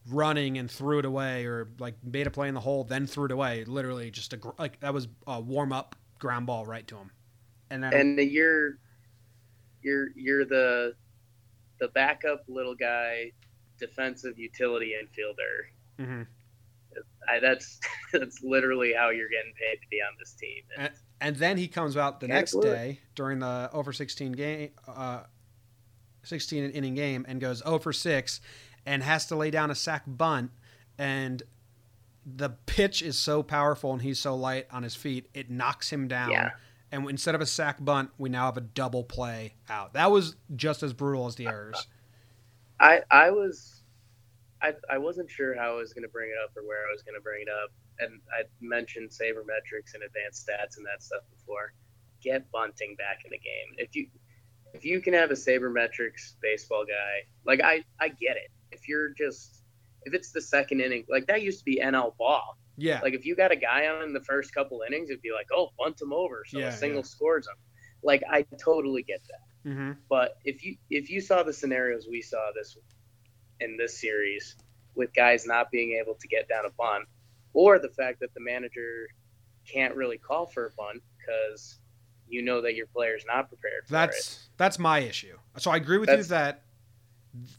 [0.09, 3.25] running and threw it away or like made a play in the hole, then threw
[3.27, 3.65] it away.
[3.65, 7.11] Literally just a, gr- like that was a warm up ground ball right to him.
[7.71, 8.79] And then, and you're
[9.85, 10.95] you're you're the
[11.79, 13.31] the backup little guy
[13.79, 16.27] defensive utility infielder Mhm.
[17.29, 17.79] I, that's
[18.13, 21.69] that's literally how you're getting paid to be on this team and, and then he
[21.69, 25.23] comes out the next day during the over 16 game, uh,
[26.23, 28.41] 16 inning game and goes 0 for 6
[28.85, 30.51] and has to lay down a sack bunt.
[30.99, 31.43] And
[32.27, 36.09] the pitch is so powerful and he's so light on his feet, it knocks him
[36.09, 36.31] down.
[36.31, 36.51] Yeah.
[36.95, 39.95] And instead of a sack bunt, we now have a double play out.
[39.95, 41.89] That was just as brutal as the errors.
[42.79, 43.83] I I was
[44.63, 46.93] I I wasn't sure how I was going to bring it up or where I
[46.93, 51.03] was going to bring it up, and I mentioned sabermetrics and advanced stats and that
[51.03, 51.73] stuff before.
[52.23, 53.75] Get bunting back in the game.
[53.77, 54.07] If you
[54.73, 58.53] if you can have a sabermetrics baseball guy, like I I get it.
[58.71, 59.65] If you're just
[60.05, 62.57] if it's the second inning, like that used to be NL ball.
[62.77, 63.01] Yeah.
[63.03, 65.47] Like if you got a guy on in the first couple innings, it'd be like,
[65.53, 67.07] oh, bunt him over, so Yeah, a single yeah.
[67.07, 67.55] scores him.
[68.03, 69.71] Like I totally get that.
[69.73, 72.77] hmm But if you if you saw the scenarios we saw this
[73.61, 74.57] in this series
[74.95, 77.07] with guys not being able to get down a bunt,
[77.53, 79.09] or the fact that the manager
[79.67, 81.79] can't really call for a bunt because
[82.29, 83.99] you know that your player's not prepared for it.
[83.99, 85.37] That's that's my issue.
[85.59, 86.63] So I agree with you that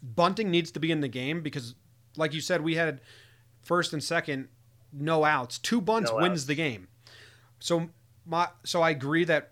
[0.01, 1.75] bunting needs to be in the game because,
[2.17, 3.01] like you said, we had
[3.61, 4.49] first and second
[4.97, 5.57] no outs.
[5.59, 6.45] Two bunts No wins outs.
[6.45, 6.87] the game.
[7.59, 7.89] So
[8.25, 9.51] my so I agree that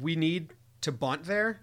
[0.00, 1.60] we need to bunt there,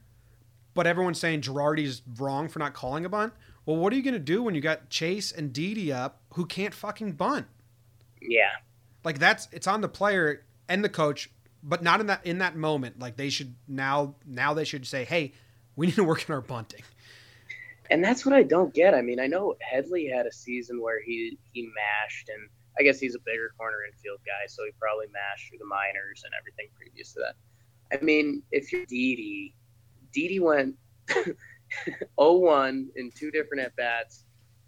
[0.73, 3.33] but everyone's saying Girardi's wrong for not calling a bunt.
[3.65, 6.45] Well, what are you going to do when you got Chase and Didi up who
[6.45, 7.45] can't fucking bunt?
[8.21, 8.49] Yeah,
[9.03, 11.29] Like that's it's on the player and the coach,
[11.63, 12.99] but not in that in that moment.
[12.99, 15.33] Like they should now now they should say, "Hey,
[15.75, 16.81] we need to work on our bunting."
[17.89, 18.93] and that's what I don't get.
[18.93, 22.47] I mean, I know Headley had a season where he he mashed and
[22.79, 26.23] I guess he's a bigger corner infield guy, so he probably mashed through the minors
[26.25, 27.35] and everything previous to that.
[27.97, 29.53] I mean, if you're Didi,
[30.13, 30.75] Didi went
[32.19, 34.25] 0-1 in two different at bats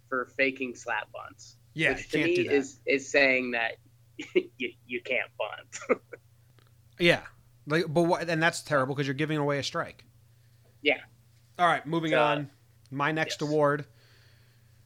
[0.09, 1.57] for faking slap bunts.
[1.73, 2.53] Yeah, which to can't me do that.
[2.53, 3.77] is is saying that
[4.57, 5.99] you, you can't bunt.
[6.99, 7.21] Yeah,
[7.65, 10.05] like, but what, and that's terrible because you're giving away a strike.
[10.83, 10.99] Yeah.
[11.57, 12.49] All right, moving So, on.
[12.91, 13.49] My next yes.
[13.49, 13.85] award,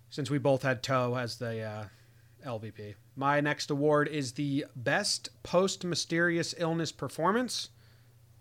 [0.09, 1.83] since we both had Toe as the uh,
[2.47, 7.69] LVP, my next award is the best post mysterious illness performance,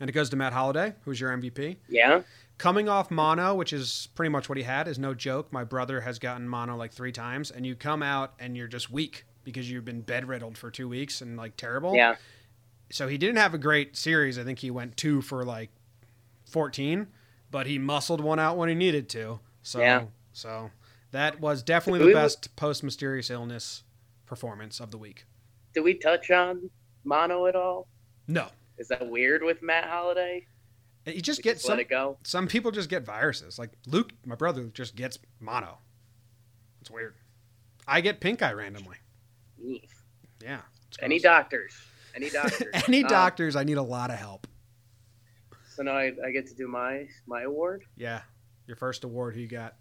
[0.00, 1.76] and it goes to Matt Holliday, who's your MVP.
[1.88, 2.22] yeah,
[2.58, 5.52] Coming off mono, which is pretty much what he had, is no joke.
[5.52, 8.90] My brother has gotten mono like three times, and you come out and you're just
[8.90, 12.16] weak because you've been bedriddled for two weeks and like terrible yeah,
[12.90, 14.38] so he didn't have a great series.
[14.38, 15.70] I think he went two for like
[16.46, 17.06] 14,
[17.50, 19.40] but he muscled one out when he needed to.
[19.62, 20.04] So, Yeah.
[20.32, 20.70] so
[21.10, 23.82] that was definitely the best post mysterious illness
[24.26, 25.24] performance of the week.
[25.74, 26.70] Did we touch on
[27.04, 27.86] mono at all?
[28.28, 30.46] No, Is that weird with Matt Holliday?
[31.06, 31.76] you just We get just some.
[31.76, 32.18] let it go.
[32.24, 33.58] Some people just get viruses.
[33.58, 35.78] Like Luke, my brother, just gets mono.
[36.80, 37.14] It's weird.
[37.86, 38.96] I get pink eye randomly.
[39.64, 40.02] Eef.
[40.42, 40.60] Yeah.
[41.00, 41.74] Any doctors?
[42.14, 42.68] Any doctors?
[42.88, 43.54] Any Um, doctors?
[43.54, 44.46] I need a lot of help.
[45.68, 47.84] So now I, I get to do my my award.
[47.96, 48.22] Yeah.
[48.66, 49.76] Your first award, who you got?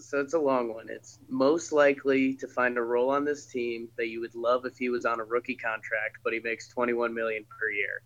[0.00, 0.86] So it's a long one.
[0.88, 4.76] It's most likely to find a role on this team that you would love if
[4.78, 8.02] he was on a rookie contract, but he makes 21 million per year.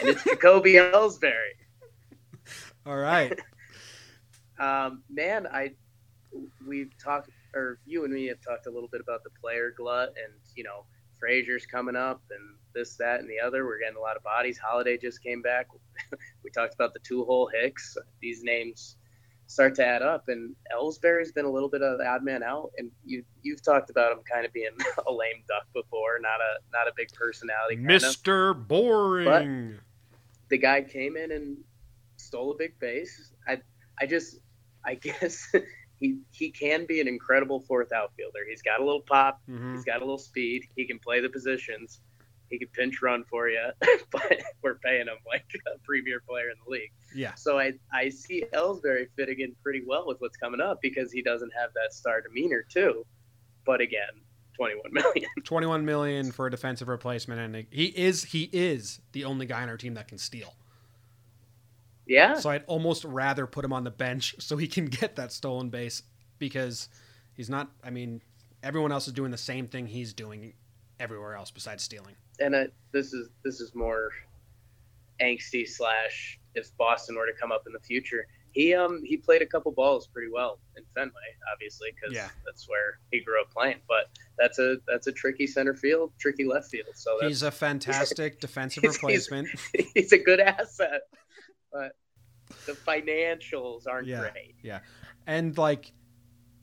[0.00, 1.54] and it's Jacoby Ellsbury.
[2.86, 3.38] All right.
[4.58, 5.72] Um, man, I
[6.66, 10.08] we've talked, or you and me have talked a little bit about the player glut,
[10.08, 10.84] and you know,
[11.18, 13.64] Frazier's coming up, and this, that, and the other.
[13.64, 14.58] We're getting a lot of bodies.
[14.58, 15.68] Holliday just came back.
[16.44, 17.96] we talked about the two hole Hicks.
[18.20, 18.96] These names
[19.50, 22.70] start to add up, and Ellsbury's been a little bit of the odd man out.
[22.78, 24.70] And you you've talked about him kind of being
[25.06, 27.74] a lame duck before, not a not a big personality.
[27.74, 27.80] Of.
[27.82, 28.54] Mr.
[28.68, 29.78] Boring.
[30.48, 31.56] the guy came in and
[32.16, 33.32] stole a big base.
[33.48, 33.60] I
[34.00, 34.38] I just
[34.84, 35.52] I guess
[35.96, 38.40] he he can be an incredible fourth outfielder.
[38.48, 39.40] He's got a little pop.
[39.50, 39.74] Mhm.
[39.74, 40.62] He's got a little speed.
[40.76, 42.00] He can play the positions.
[42.50, 43.64] He can pinch run for you,
[44.10, 46.92] but we're paying him like a premier player in the league.
[47.14, 47.34] Yeah.
[47.34, 51.22] So I, I see Ellsbury fitting in pretty well with what's coming up because he
[51.22, 53.04] doesn't have that star demeanor too.
[53.66, 54.08] But again,
[54.56, 55.30] 21 million.
[55.44, 59.68] 21 million for a defensive replacement and he is he is the only guy on
[59.68, 60.54] our team that can steal.
[62.06, 62.34] yeah.
[62.38, 65.68] So I'd almost rather put him on the bench so he can get that stolen
[65.70, 66.02] base
[66.38, 66.88] because
[67.34, 68.22] he's not I mean
[68.62, 70.54] everyone else is doing the same thing he's doing
[70.98, 72.14] everywhere else besides stealing.
[72.40, 74.10] and uh, this is this is more
[75.22, 78.26] angsty slash if Boston were to come up in the future.
[78.52, 81.12] He um he played a couple balls pretty well in Fenway,
[81.52, 82.28] obviously, because Yeah.
[82.44, 83.76] that's where he grew up playing.
[83.88, 84.06] But
[84.38, 86.88] that's a that's a tricky center field, tricky left field.
[86.94, 89.48] So that's, He's a fantastic defensive He's- he's- replacement.
[89.94, 91.02] he's a good asset,
[91.72, 91.92] but
[92.66, 94.28] the financials aren't Yeah.
[94.32, 94.56] great.
[94.62, 94.80] Yeah,
[95.28, 95.92] and like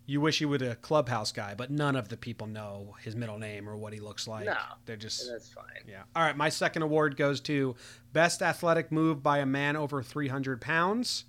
[0.08, 3.38] you wish he would a clubhouse guy, but none of the people know his middle
[3.38, 4.46] name or what he looks like.
[4.46, 4.56] No.
[4.86, 5.84] They're just that's fine.
[5.88, 6.04] Yeah.
[6.16, 6.36] All right.
[6.36, 7.76] My second award goes to
[8.14, 11.26] Best Athletic Move by a Man Over 300 Pounds.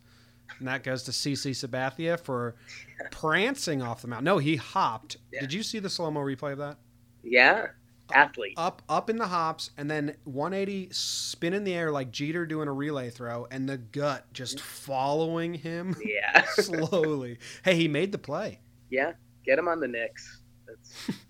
[0.61, 2.55] And that goes to CC Sabathia for
[3.11, 4.25] prancing off the mountain.
[4.25, 5.17] No, he hopped.
[5.33, 5.41] Yeah.
[5.41, 6.79] Did you see the slow mo replay of that?
[7.23, 7.67] Yeah,
[8.13, 8.55] athlete.
[8.57, 12.69] Up, up in the hops, and then 180 spin in the air like Jeter doing
[12.69, 14.67] a relay throw, and the gut just mm-hmm.
[14.67, 17.39] following him Yeah, slowly.
[17.65, 18.61] hey, he made the play.
[18.91, 19.13] Yeah.
[19.45, 20.41] Get him on the Knicks.
[20.67, 21.11] That's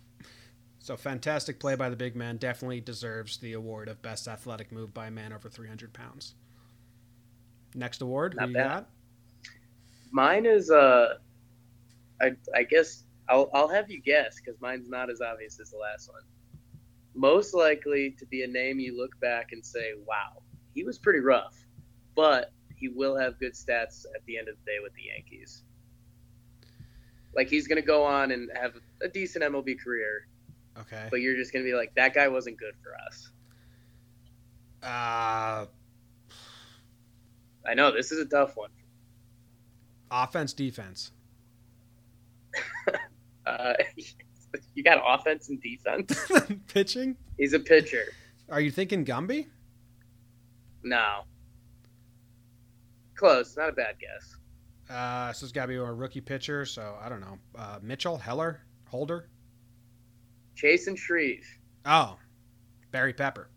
[0.79, 2.39] So fantastic play by the big man.
[2.39, 6.35] Definitely deserves the award of best athletic move by a man over 300 pounds.
[7.75, 8.69] Next award, Not who you bad.
[8.69, 8.89] got?
[10.11, 11.17] Mine is uh,
[12.23, 15.77] I I guess I'll I'll have you guess because mine's not as obvious as the
[15.77, 16.23] last one.
[17.15, 20.43] Most likely to be a name you look back and say, "Wow,
[20.75, 21.55] he was pretty rough,"
[22.15, 25.65] but he will have good stats at the end of the day with the Yankees.
[27.35, 30.27] Like he's gonna go on and have a decent MLB career,
[30.79, 31.07] Okay.
[31.11, 33.31] but you're just gonna be like, "That guy wasn't good for us."
[34.83, 35.67] Uh,
[37.67, 38.71] I know this is a tough one.
[40.11, 41.13] offense, defense.
[43.47, 43.73] Uh,
[44.75, 46.31] you got offense and defense.
[46.69, 47.17] Pitching?
[47.39, 48.05] He's a pitcher.
[48.51, 49.47] Are you thinking Gumby?
[50.83, 51.23] No.
[53.15, 53.57] Close.
[53.57, 54.37] Not a bad guess.
[54.91, 56.65] Uh, so it's got to be a rookie pitcher.
[56.65, 57.39] So I don't know.
[57.57, 59.29] Uh, Mitchell, Heller, Holder.
[60.57, 61.47] Chasen Shreve.
[61.85, 62.17] Oh,
[62.91, 63.49] Barry Pepper.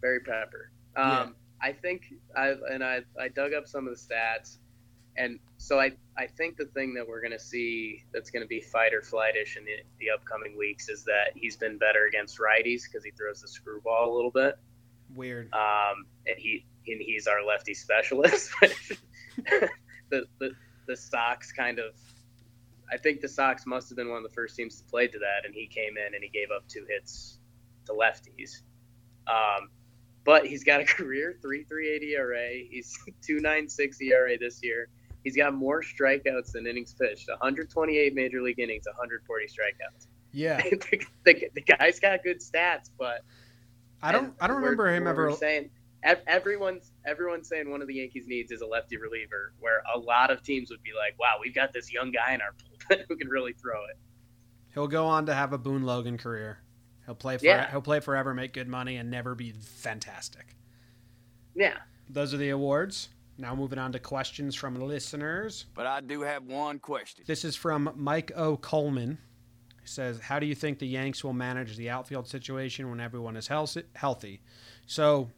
[0.00, 0.70] Barry Pepper.
[0.96, 1.26] Um, Yeah.
[1.62, 4.58] I think I and I I dug up some of the stats.
[5.16, 8.92] and so I I think the thing that we're gonna see that's gonna be fight
[8.92, 13.02] or flightish in the, the upcoming weeks is that he's been better against righties because
[13.04, 14.58] he throws the screwball a little bit.
[15.14, 15.52] Weird.
[15.54, 18.50] Um, and he and he's our lefty specialist.
[20.14, 20.54] the, the
[20.86, 21.94] the Sox kind of
[22.92, 25.18] I think the Sox must have been one of the first teams to play to
[25.18, 27.38] that, and he came in and he gave up two hits
[27.86, 28.60] to lefties.
[29.26, 29.70] Um,
[30.24, 32.48] but he's got a career 3.38 ERA.
[32.70, 32.96] He's
[33.28, 34.88] 2.96 ERA this year.
[35.22, 37.28] He's got more strikeouts than innings pitched.
[37.28, 40.06] 128 major league innings, 140 strikeouts.
[40.32, 40.60] Yeah.
[40.70, 43.22] the, the, the, guy's got good stats, but
[44.02, 44.34] I don't.
[44.40, 45.70] I don't remember him ever saying.
[46.02, 50.30] Everyone's everyone's saying one of the Yankees needs is a lefty reliever, where a lot
[50.30, 53.16] of teams would be like, "Wow, we've got this young guy in our bullpen who
[53.16, 53.96] can really throw it."
[54.74, 56.58] He'll go on to have a Boone Logan career.
[57.06, 57.70] He'll play for Yeah.
[57.70, 60.56] he'll play forever, make good money, and never be fantastic.
[61.54, 61.78] Yeah,
[62.10, 63.08] Those are the awards.
[63.38, 65.66] Now moving on to questions from listeners.
[65.74, 67.24] But I do have one question.
[67.26, 68.56] This is from Mike O.
[68.56, 69.18] Coleman.
[69.80, 73.36] He says, "How do you think the Yanks will manage the outfield situation when everyone
[73.36, 74.40] is healthy?" Healthy.
[74.86, 75.30] So,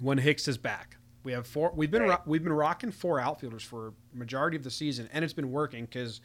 [0.00, 1.72] when Hicks is back, we have four.
[1.74, 2.26] We've been Right.
[2.26, 6.20] we've been rocking four outfielders for majority of the season, and it's been working because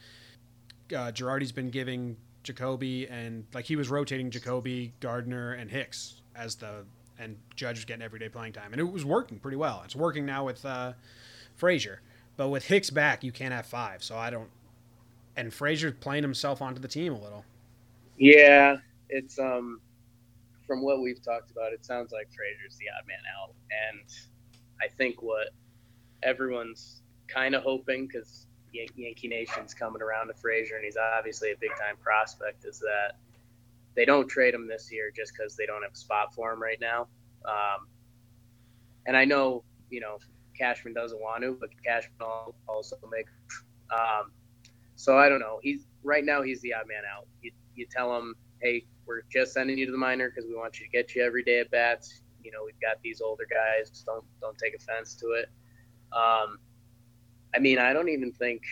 [0.94, 6.56] uh, Girardi's been giving Jacoby and like he was rotating Jacoby, Gardner, and Hicks as
[6.56, 6.84] the
[7.18, 9.82] and Judge was getting everyday playing time, and it was working pretty well.
[9.84, 10.92] It's working now with uh,
[11.54, 12.00] Frazier,
[12.36, 14.02] but with Hicks back, you can't have five.
[14.04, 14.50] So I don't.
[15.36, 17.44] And Frazier's playing himself onto the team a little.
[18.18, 18.76] yeah.
[19.08, 19.80] It's um,
[20.66, 24.08] from what we've talked about, it sounds like Frazier's the odd man out, and
[24.80, 25.48] I think what
[26.22, 31.56] everyone's kind of hoping because Yankee Nation's coming around to Frazier, and he's obviously a
[31.60, 33.16] big time prospect, is that
[33.94, 36.60] they don't trade him this year just because they don't have a spot for him
[36.60, 37.08] right now.
[37.46, 37.86] Um,
[39.06, 40.18] and I know, you know,
[40.58, 43.26] Cashman doesn't want to, but Cashman al- also make.
[43.90, 44.32] Um,
[44.96, 45.60] so I don't know.
[45.62, 47.26] He's right now he's the odd man out.
[47.42, 50.78] You, you tell him, hey, we're just sending you to the minor because we want
[50.80, 52.22] you to get you every day at bats.
[52.42, 53.90] You know, we've got these older guys.
[54.04, 55.48] Don't don't take offense to it.
[56.12, 56.58] Um,
[57.54, 58.62] I mean, I don't even think.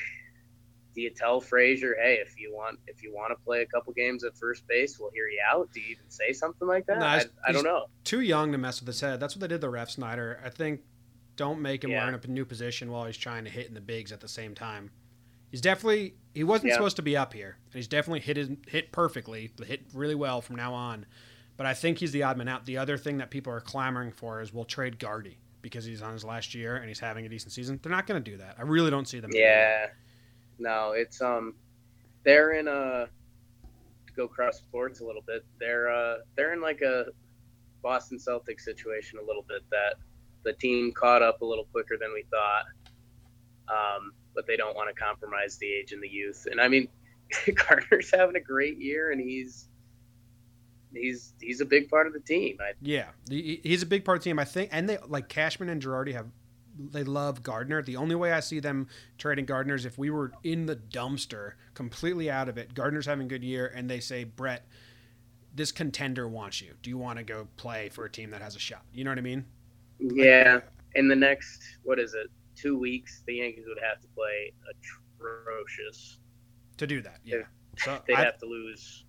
[0.95, 3.93] Do you tell Frazier, hey, if you want if you want to play a couple
[3.95, 5.69] games at first base, we'll hear you out?
[5.75, 7.01] Do you even say something like that?
[7.01, 7.87] No, I, I don't know.
[8.05, 9.19] Too young to mess with his head.
[9.19, 10.39] That's what they did to Refsnyder.
[10.45, 10.83] I think
[11.35, 12.05] don't make him Yeah.
[12.05, 14.55] learn a new position while he's trying to hit in the bigs at the same
[14.55, 14.93] time.
[15.55, 16.75] He's definitely he wasn't Yeah.
[16.75, 20.41] supposed to be up here, and he's definitely hit his, hit perfectly, hit really well
[20.41, 21.07] from now on.
[21.57, 22.67] But I think he's the odd man out.
[22.67, 26.13] The other thing that people are clamoring for is we'll trade Gardy because he's on
[26.13, 27.79] his last year and he's having a decent season.
[27.81, 28.57] They're not going to do that.
[28.59, 29.31] I really don't see them.
[29.33, 29.91] Yeah.
[30.59, 31.55] No, it's um
[32.25, 33.07] they're in a
[34.09, 35.45] to go cross sports a little bit.
[35.61, 37.07] They're uh they're in like a
[37.81, 39.99] Boston Celtics situation a little bit that
[40.43, 42.65] the team caught up a little quicker than we thought.
[43.69, 46.47] Um, but they don't want to compromise the age and the youth.
[46.51, 46.89] And I mean
[47.69, 49.69] Gardner's having a great year and he's
[50.93, 52.59] he's he's a big part of the team.
[52.61, 54.39] I, Yeah, he's a big part of the team.
[54.39, 56.27] I think, and they like Cashman and Girardi have
[56.79, 57.83] they love Gardner.
[57.83, 61.53] The only way I see them trading Gardner is if we were in the dumpster,
[61.75, 62.75] completely out of it.
[62.75, 64.67] Gardner's having a good year, and they say, Brett,
[65.55, 66.75] this contender wants you.
[66.83, 68.83] Do you want to go play for a team that has a shot?
[68.93, 69.45] You know what I mean?
[69.99, 70.61] yeah.
[70.97, 76.19] In the next what is it, two weeks, the Yankees would have to play atrocious
[76.79, 77.43] To do that, yeah.
[77.79, 79.05] So they'd I, have to lose.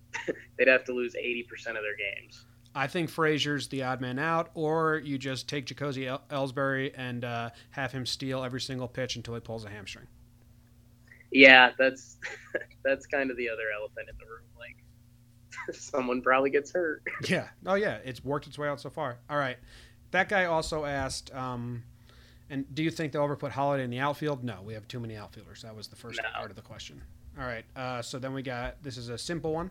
[0.58, 2.44] they'd have to lose eighty percent of their games.
[2.74, 7.24] I think Frazier's the odd man out, or you just take Jacoby El- Ellsbury and
[7.24, 10.06] uh, have him steal every single pitch until he pulls a hamstring.
[11.30, 12.18] Yeah, that's
[12.84, 14.44] that's kind of the other elephant in the room.
[14.58, 14.76] Like,
[15.74, 17.02] someone probably gets hurt.
[17.28, 17.48] Yeah.
[17.66, 17.98] Oh, yeah.
[18.04, 19.18] It's worked its way out so far.
[19.28, 19.58] All right.
[20.10, 21.82] That guy also asked, um,
[22.50, 24.42] and do you think they'll ever put Holliday in the outfield?
[24.44, 25.62] No, we have too many outfielders.
[25.62, 26.28] That was the first No.
[26.34, 27.02] part of the question.
[27.38, 27.64] All right.
[27.76, 29.70] Uh, so then we got this is a simple one.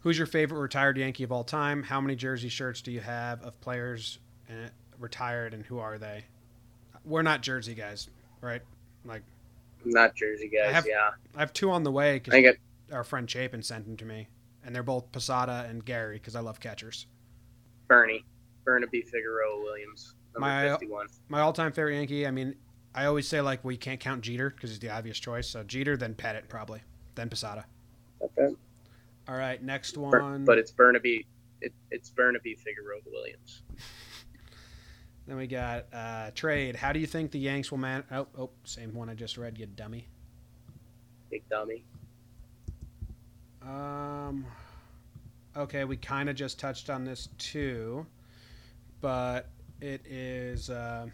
[0.00, 1.82] Who's your favorite retired Yankee of all time?
[1.82, 6.24] How many jersey shirts do you have of players uh, retired, and who are they?
[7.04, 8.08] We're not jersey guys,
[8.40, 8.62] right?
[9.04, 9.22] Like
[9.84, 10.68] Not Jersey guys.
[10.68, 12.56] I have- yeah, I have two on the way because
[12.92, 14.28] our friend Chapin sent them to me,
[14.64, 17.06] and they're both Posada and Gary because I love catchers.
[17.88, 18.24] Bernie,
[18.64, 20.76] Bernabé, Figueroa, Williams, My-
[21.28, 22.26] my all-time favorite Yankee.
[22.26, 22.56] I mean,
[22.94, 25.48] I always say like we can't count Jeter because he's the obvious choice.
[25.48, 26.80] So Jeter, then Pettitte probably,
[27.14, 27.66] then Posada.
[28.36, 28.56] Bad.
[29.28, 30.44] All right, next one.
[30.44, 31.26] But it's Bernabé.
[31.60, 33.62] It, it's Bernabé, Figueroa, Williams.
[35.26, 36.76] then we got uh, trade.
[36.76, 38.04] How do you think the Yanks will man?
[38.10, 39.58] Oh, oh, same one I just read.
[39.58, 40.06] You dummy.
[41.30, 41.84] Big dummy.
[43.62, 44.46] Um.
[45.56, 48.06] Okay, we kind of just touched on this too,
[49.00, 49.48] but
[49.80, 50.70] it is.
[50.70, 51.08] Uh,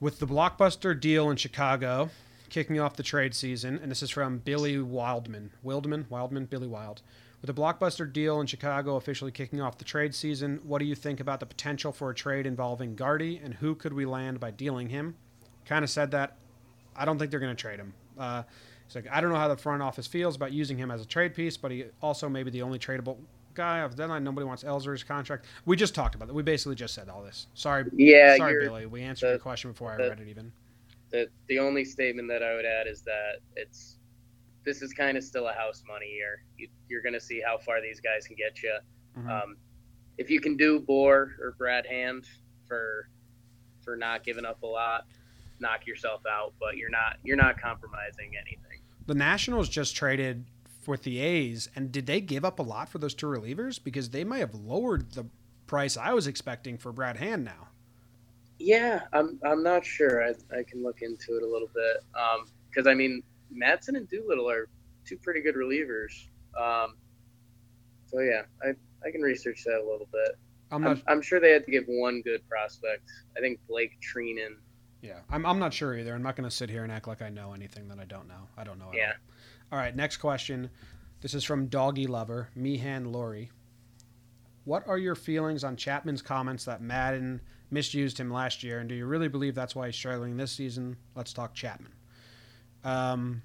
[0.00, 2.10] With the blockbuster deal in Chicago
[2.50, 5.50] kicking off the trade season, and this is from Billy Wildman.
[5.62, 6.06] Wildman?
[6.08, 6.46] Wildman?
[6.46, 7.02] Billy Wild.
[7.40, 10.94] With the blockbuster deal in Chicago officially kicking off the trade season, what do you
[10.94, 14.50] think about the potential for a trade involving Gardy, and who could we land by
[14.50, 15.14] dealing him?
[15.66, 16.36] Kind of said that.
[16.96, 17.92] I don't think they're going to trade him.
[18.18, 18.42] Uh,
[18.86, 21.06] he's like, I don't know how the front office feels about using him as a
[21.06, 23.18] trade piece, but he also may be the only tradable
[23.58, 24.24] guy off the deadline.
[24.24, 25.44] Nobody wants Elzer's contract.
[25.66, 26.34] We just talked about that.
[26.34, 27.48] We basically just said all this.
[27.54, 28.86] Sorry, Yeah, sorry, Billy.
[28.86, 30.52] We answered the- your question before I read it even.
[31.10, 33.96] The the only statement that I would add is that it's
[34.64, 36.42] this is kind of still a house money year.
[36.58, 38.78] You, you're going to see how far these guys can get you.
[39.18, 39.28] Mhm.
[39.42, 39.56] Um,
[40.18, 42.26] if you can do Bohr or Brad Hand
[42.66, 43.08] for
[43.82, 45.06] for not giving up a lot,
[45.60, 46.52] knock yourself out.
[46.60, 48.80] But you're not you're not compromising anything.
[49.06, 50.44] the Nationals just traded
[50.86, 53.82] with the A's, and did they give up a lot for those two relievers?
[53.82, 55.26] Because they may have lowered the
[55.66, 57.68] price I was expecting for Brad Hand now.
[58.58, 60.24] Yeah, I'm I'm not sure.
[60.24, 62.04] I, I can look into it a little bit.
[62.70, 63.22] Because I mean,
[63.54, 64.68] Madsen and Doolittle are
[65.04, 66.26] two pretty good relievers.
[66.58, 66.96] Um,
[68.06, 68.70] so yeah, I
[69.06, 70.36] I can research that a little bit.
[70.70, 71.02] I'm I'm.
[71.06, 73.10] I'm sure they had to give one good prospect.
[73.36, 74.56] I think Blake Treinen.
[75.02, 75.46] Yeah, I'm.
[75.46, 76.14] I'm not sure either.
[76.14, 78.26] I'm not going to sit here and act like I know anything that I don't
[78.26, 78.48] know.
[78.56, 78.88] I don't know.
[78.88, 79.06] At Yeah.
[79.06, 79.12] All.
[79.70, 79.94] All right.
[79.94, 80.70] Next question.
[81.20, 83.50] This is from Doggy Lover Meehan Laurie.
[84.64, 87.40] What are your feelings on Chapman's comments that Maddon
[87.70, 90.96] misused him last year, and do you really believe that's why he's struggling this season?
[91.14, 91.92] Let's talk Chapman.
[92.84, 93.42] Um,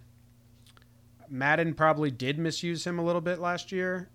[1.29, 4.09] Maddon probably did misuse him a little bit last year,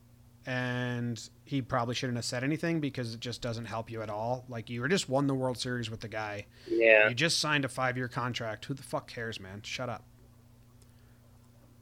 [0.47, 4.45] and he probably shouldn't have said anything because it just doesn't help you at all.
[4.49, 6.47] Like you were just won the World Series with the guy.
[6.67, 8.67] Yeah, You just signed a five year contract.
[8.67, 9.63] Who the fuck cares, man?
[9.63, 10.05] Shut up.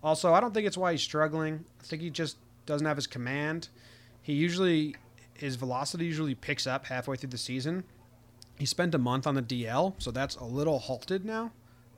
[0.02, 1.64] Also, I don't think it's why he's struggling.
[1.80, 2.36] I think he just
[2.66, 3.68] doesn't have his command.
[4.22, 4.94] He usually
[5.34, 7.84] his velocity usually picks up halfway through the season.
[8.58, 11.52] He spent a month on the DL, so that's a little halted now.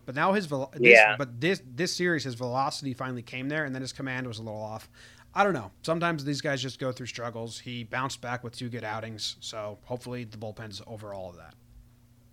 [0.07, 1.17] But now his velo- this, Yeah.
[1.17, 4.43] but this this series his velocity finally came there and then his command was a
[4.43, 4.89] little off.
[5.35, 5.71] I don't know.
[5.83, 7.59] Sometimes these guys just go through struggles.
[7.61, 11.55] He bounced back with two good outings, so hopefully the bullpen's over all of that.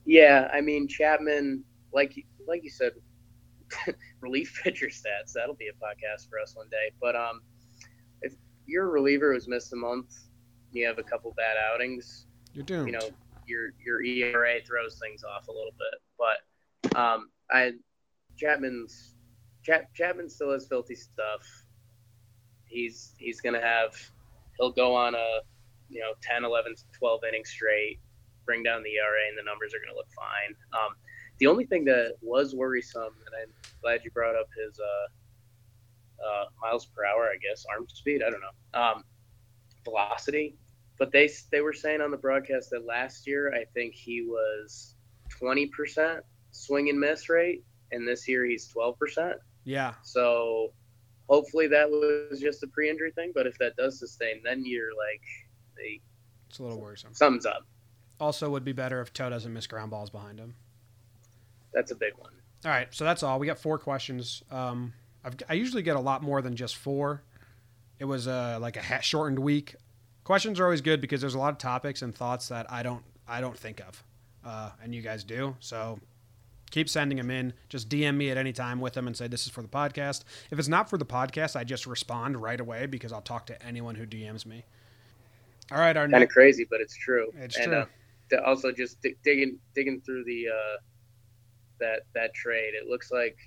[0.05, 0.49] yeah.
[0.53, 1.63] I mean Chapman,
[1.93, 2.93] like like you said,
[4.21, 5.33] relief pitcher stats.
[5.33, 6.91] That'll be a podcast for us one day.
[7.01, 7.41] But um,
[8.21, 8.33] if
[8.65, 10.13] you're a reliever who's missed a month,
[10.71, 12.27] you have a couple bad outings.
[12.53, 12.87] You're doomed.
[12.87, 13.09] you know
[13.47, 16.01] your your ERA throws things off a little bit.
[16.17, 17.73] But um, I
[18.37, 19.15] Chapman's
[19.63, 21.41] Chap, Chapman still has filthy stuff.
[22.65, 23.95] He's he's gonna have
[24.57, 25.41] he'll go on a
[25.89, 27.99] you know 10, 11, 12 innings straight,
[28.45, 30.55] bring down the ERA, and the numbers are gonna look fine.
[30.73, 30.95] Um,
[31.39, 36.45] the only thing that was worrisome, and I'm glad you brought up his uh, uh,
[36.61, 38.21] miles per hour, I guess arm speed.
[38.25, 38.79] I don't know.
[38.79, 39.03] Um,
[39.83, 40.55] velocity
[40.97, 44.95] but they they were saying on the broadcast that last year I think he was
[45.41, 46.21] 20%
[46.51, 49.33] swing and miss rate, and this year he's 12%.
[49.65, 50.71] yeah, So
[51.27, 53.31] hopefully that was just a pre-injury thing.
[53.35, 55.21] But if that does sustain, then you're like,
[55.75, 56.01] the
[56.49, 57.13] it's a little worrisome.
[57.13, 57.65] thumbs up.
[58.19, 60.55] Also, would be better if Toe doesn't miss ground balls behind him.
[61.75, 62.31] That's a big one.
[62.63, 63.37] All right, so that's all.
[63.37, 64.41] We got four questions.
[64.49, 67.21] Um, I've, I usually get a lot more than just four.
[67.99, 69.75] It was uh, like a ha- shortened week.
[70.23, 73.03] Questions are always good because there's a lot of topics and thoughts that I don't
[73.27, 74.03] I don't think of,
[74.43, 75.55] uh, and you guys do.
[75.59, 75.99] So
[76.71, 77.53] keep sending them in.
[77.69, 80.23] Just DM me at any time with them and say this is for the podcast.
[80.49, 83.65] If it's not for the podcast, I just respond right away because I'll talk to
[83.65, 84.65] anyone who DMs me.
[85.71, 87.31] All right, our Kind of crazy, but it's true.
[87.37, 87.85] It's and, true.
[88.33, 90.77] Uh, also just dig digging digging through the uh,
[91.79, 93.37] that that trade, it looks like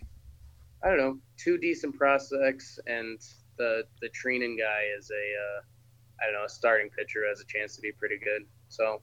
[0.84, 3.20] I don't know two decent prospects, and
[3.56, 5.60] the the Treinen guy is a uh,
[6.20, 8.42] I don't know a starting pitcher has a chance to be pretty good.
[8.68, 9.00] So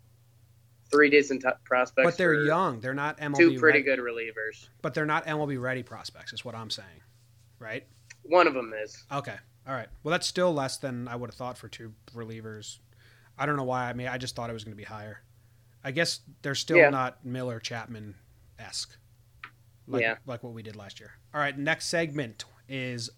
[0.92, 2.80] three decent prospects, But they're young.
[2.80, 3.38] They're not MLB.
[3.38, 4.68] Two pretty ready, good relievers.
[4.82, 6.32] But they're not MLB ready prospects.
[6.34, 7.02] Is what I'm saying,
[7.60, 7.86] right?
[8.24, 9.04] One of them is.
[9.12, 9.36] Okay.
[9.68, 9.88] All right.
[10.04, 12.78] Well, that's still less than I would have thought for two relievers.
[13.38, 13.90] I don't know why.
[13.90, 15.22] I mean, I just thought it was going to be higher.
[15.84, 16.90] I guess they're still Yeah.
[16.90, 18.16] not Miller Chapman
[18.60, 18.96] esque.
[19.88, 20.16] Like, Yeah.
[20.26, 21.12] like what we did last year.
[21.34, 21.58] All right.
[21.58, 23.10] Next segment is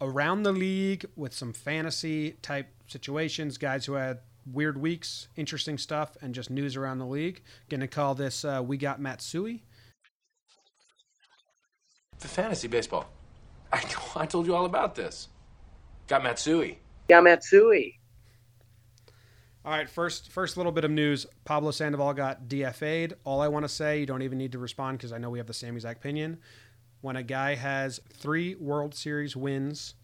[0.00, 6.16] around the league with some fantasy type situations, guys who had weird weeks, interesting stuff,
[6.22, 7.42] and just news around the league.
[7.68, 9.64] Going to call this uh, We Got Matsui.
[12.18, 13.08] For fantasy baseball.
[13.72, 13.82] I,
[14.16, 15.28] I told you all about this.
[16.06, 16.78] Got Matsui.
[17.08, 17.97] Got Matsui.
[19.64, 21.26] All right, first first little bit of news.
[21.44, 23.14] Pablo Sandoval got DFA'd.
[23.24, 25.38] All I want to say, you don't even need to respond because I know we
[25.38, 26.38] have the same exact opinion.
[27.00, 29.94] When a guy has three World Series wins,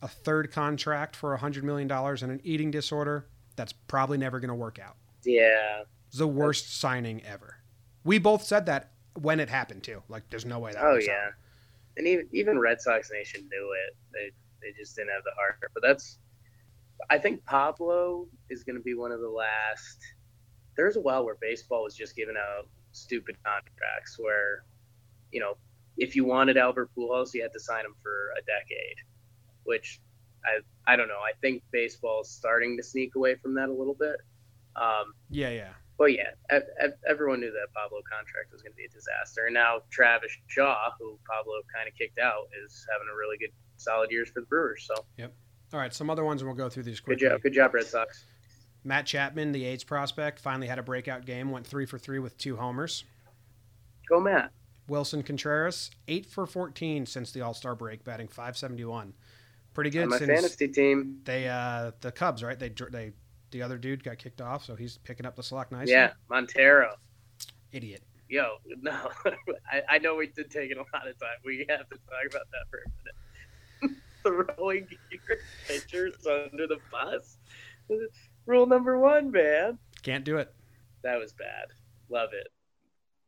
[0.00, 4.54] a third contract for $100 million, and an eating disorder, that's probably never going to
[4.54, 4.96] work out.
[5.24, 5.82] Yeah.
[6.06, 7.56] It's the worst signing ever.
[8.04, 10.02] We both said that when it happened too.
[10.08, 10.82] Like, there's no way that.
[10.82, 11.32] Oh yeah, out.
[11.96, 13.96] and even even Red Sox Nation knew it.
[14.12, 14.30] They
[14.62, 15.70] they just didn't have the heart.
[15.74, 16.18] But that's,
[17.10, 19.98] I think Pablo is going to be one of the last.
[20.76, 24.64] There's a while where baseball was just giving out stupid contracts where,
[25.32, 25.54] you know,
[25.96, 28.96] if you wanted Albert Pujols, you had to sign him for a decade,
[29.64, 30.00] which
[30.44, 30.58] I
[30.92, 31.18] I don't know.
[31.18, 34.16] I think baseball is starting to sneak away from that a little bit.
[34.76, 35.72] Um, Yeah, yeah.
[35.98, 39.46] well, yeah, ev- ev- everyone knew that Pablo contract was going to be a disaster,
[39.46, 43.50] and now Travis Shaw, who Pablo kind of kicked out, is having a really good,
[43.76, 44.86] solid years for the Brewers.
[44.86, 45.04] So
[45.72, 47.18] All right, some other ones, and we'll go through these quick.
[47.18, 48.24] good job, good job, Red Sox.
[48.84, 51.50] Matt Chapman, the A's prospect, finally had a breakout game.
[51.50, 53.04] Went three for three with two homers.
[54.08, 54.50] Go Matt.
[54.88, 59.12] Willson Contreras, eight for 14 since the All Star break, batting 571.
[59.74, 62.58] Pretty good my fantasy team, they uh the Cubs, right?
[62.58, 63.12] They they
[63.50, 65.92] the other dude got kicked off, so he's picking up the slack nicely.
[65.92, 66.96] yeah, Montero.
[67.72, 68.02] idiot.
[68.28, 69.10] Yo, no,
[69.70, 71.36] I, I know we did take it a lot of time.
[71.44, 73.14] We have to talk about that for a minute.
[74.56, 77.38] Throwing your pitchers under the bus.
[78.46, 79.78] Rule number one, man.
[80.02, 80.52] Can't do it.
[81.02, 81.66] That was bad.
[82.08, 82.48] Love it.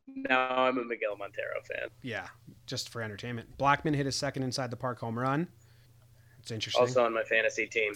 [0.07, 1.89] Now I'm a Miguel Montero fan.
[2.01, 2.27] Yeah,
[2.65, 3.57] just for entertainment.
[3.57, 5.47] Blackmon hit his second inside the park home run.
[6.39, 6.81] It's interesting.
[6.81, 7.93] Also on my fantasy team.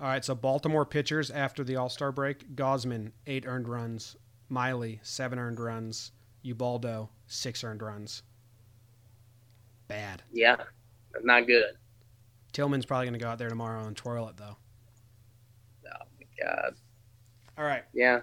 [0.00, 4.16] All right, so Baltimore pitchers after the All Star break: Gausman, eight earned runs;
[4.48, 6.12] Miley, seven earned runs;
[6.42, 8.22] Ubaldo, six earned runs.
[9.86, 10.22] Bad.
[10.32, 10.56] Yeah,
[11.22, 11.76] not good.
[12.54, 14.56] Tillman's probably going to go out there tomorrow and twirl it, though.
[15.86, 16.74] Oh my god.
[17.58, 18.20] All right, Yeah,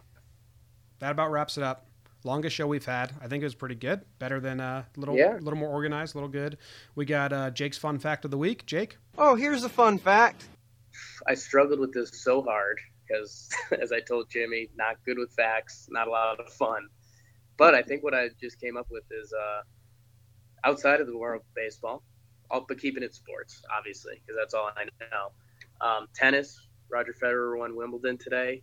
[0.99, 1.85] that about wraps it up.
[2.23, 3.13] Longest show we've had.
[3.21, 4.01] I think it was pretty good.
[4.19, 5.37] Better than a uh, little, Yeah.
[5.41, 6.57] little more organized, a little good.
[6.95, 8.65] We got uh, Jake's fun fact of the week.
[8.65, 10.45] Jake, Oh, here's a fun fact.
[11.27, 12.77] I struggled with this so hard
[13.07, 13.49] because,
[13.81, 16.87] as I told Jimmy, not good with facts, not a lot of fun.
[17.57, 19.61] But I think what I just came up with is uh,
[20.63, 22.03] outside of the world of baseball,
[22.51, 25.31] all, but keeping it sports, obviously, because that's all I know.
[25.85, 28.61] Um, tennis, Roger Federer won Wimbledon today.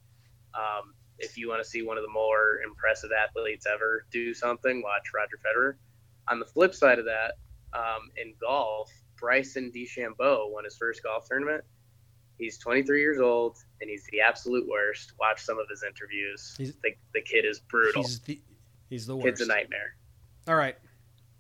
[0.54, 4.82] Um, if you want to see one of the more impressive athletes ever do something,
[4.82, 5.74] watch Roger Federer.
[6.28, 7.34] On the flip side of that,
[7.72, 11.64] um, in golf, Bryson DeChambeau won his first golf tournament.
[12.38, 15.12] He's 23 years old and he's the absolute worst.
[15.18, 16.54] Watch some of his interviews.
[16.56, 18.02] He's- the, the kid is brutal.
[18.02, 18.40] he's the
[18.88, 19.26] he's the worst.
[19.26, 19.96] Kid's a nightmare.
[20.46, 20.76] All right.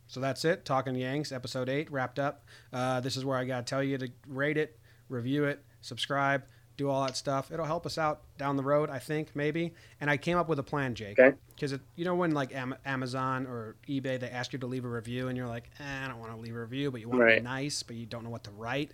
[0.08, 0.64] So that's it.
[0.64, 2.44] Talking Yanks, episode eight, wrapped up.
[2.72, 4.78] Uh, this is where I got to tell you to rate it,
[5.08, 6.44] review it, subscribe,
[6.78, 7.52] do all that stuff.
[7.52, 9.74] It'll help us out down the road, I think, maybe.
[10.00, 11.18] And I came up with a plan, Jake.
[11.18, 11.36] Okay.
[11.54, 14.88] Because, you know, when like Am- Amazon or eBay, they ask you to leave a
[14.88, 17.20] review and you're like, eh, I don't want to leave a review, but you want
[17.20, 18.92] to be nice, but you don't know what to write.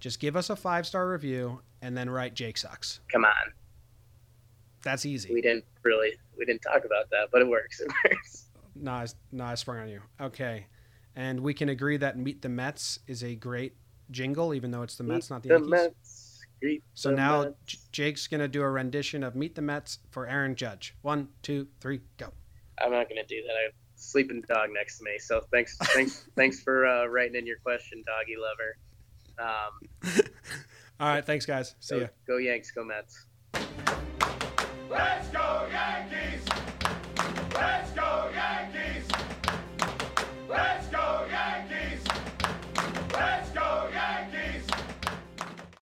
[0.00, 3.00] Just give us a five star review and then write Jake sucks.
[3.10, 3.52] Come on.
[4.82, 5.34] That's easy.
[5.34, 7.80] We didn't really we didn't talk about that, but it works.
[7.80, 8.47] It works.
[8.82, 10.00] No, I, no, I sprung on you.
[10.20, 10.66] Okay.
[11.16, 13.74] And we can agree that Meet the Mets is a great
[14.10, 15.70] jingle, even though it's the Mets, not the, Yankees.
[15.70, 16.40] Mets.
[16.60, 17.54] Greet So the now Mets.
[17.66, 20.94] J- Jake's going to do a rendition of Meet the Mets for Aaron Judge.
[21.02, 22.32] One, two, three, go.
[22.80, 23.52] I'm not gonna do that.
[23.52, 25.18] I have a sleeping dog next to me.
[25.18, 28.76] So thanks thanks thanks for uh, writing in your question, doggy lover.
[29.38, 30.22] Um,
[31.00, 31.24] All right.
[31.24, 31.74] Thanks, guys.
[31.80, 32.06] See go, ya.
[32.26, 33.26] go Yanks, go Mets.
[34.90, 35.68] Let's go,
[37.60, 39.04] Let's go Yankees!
[40.48, 40.87] Let's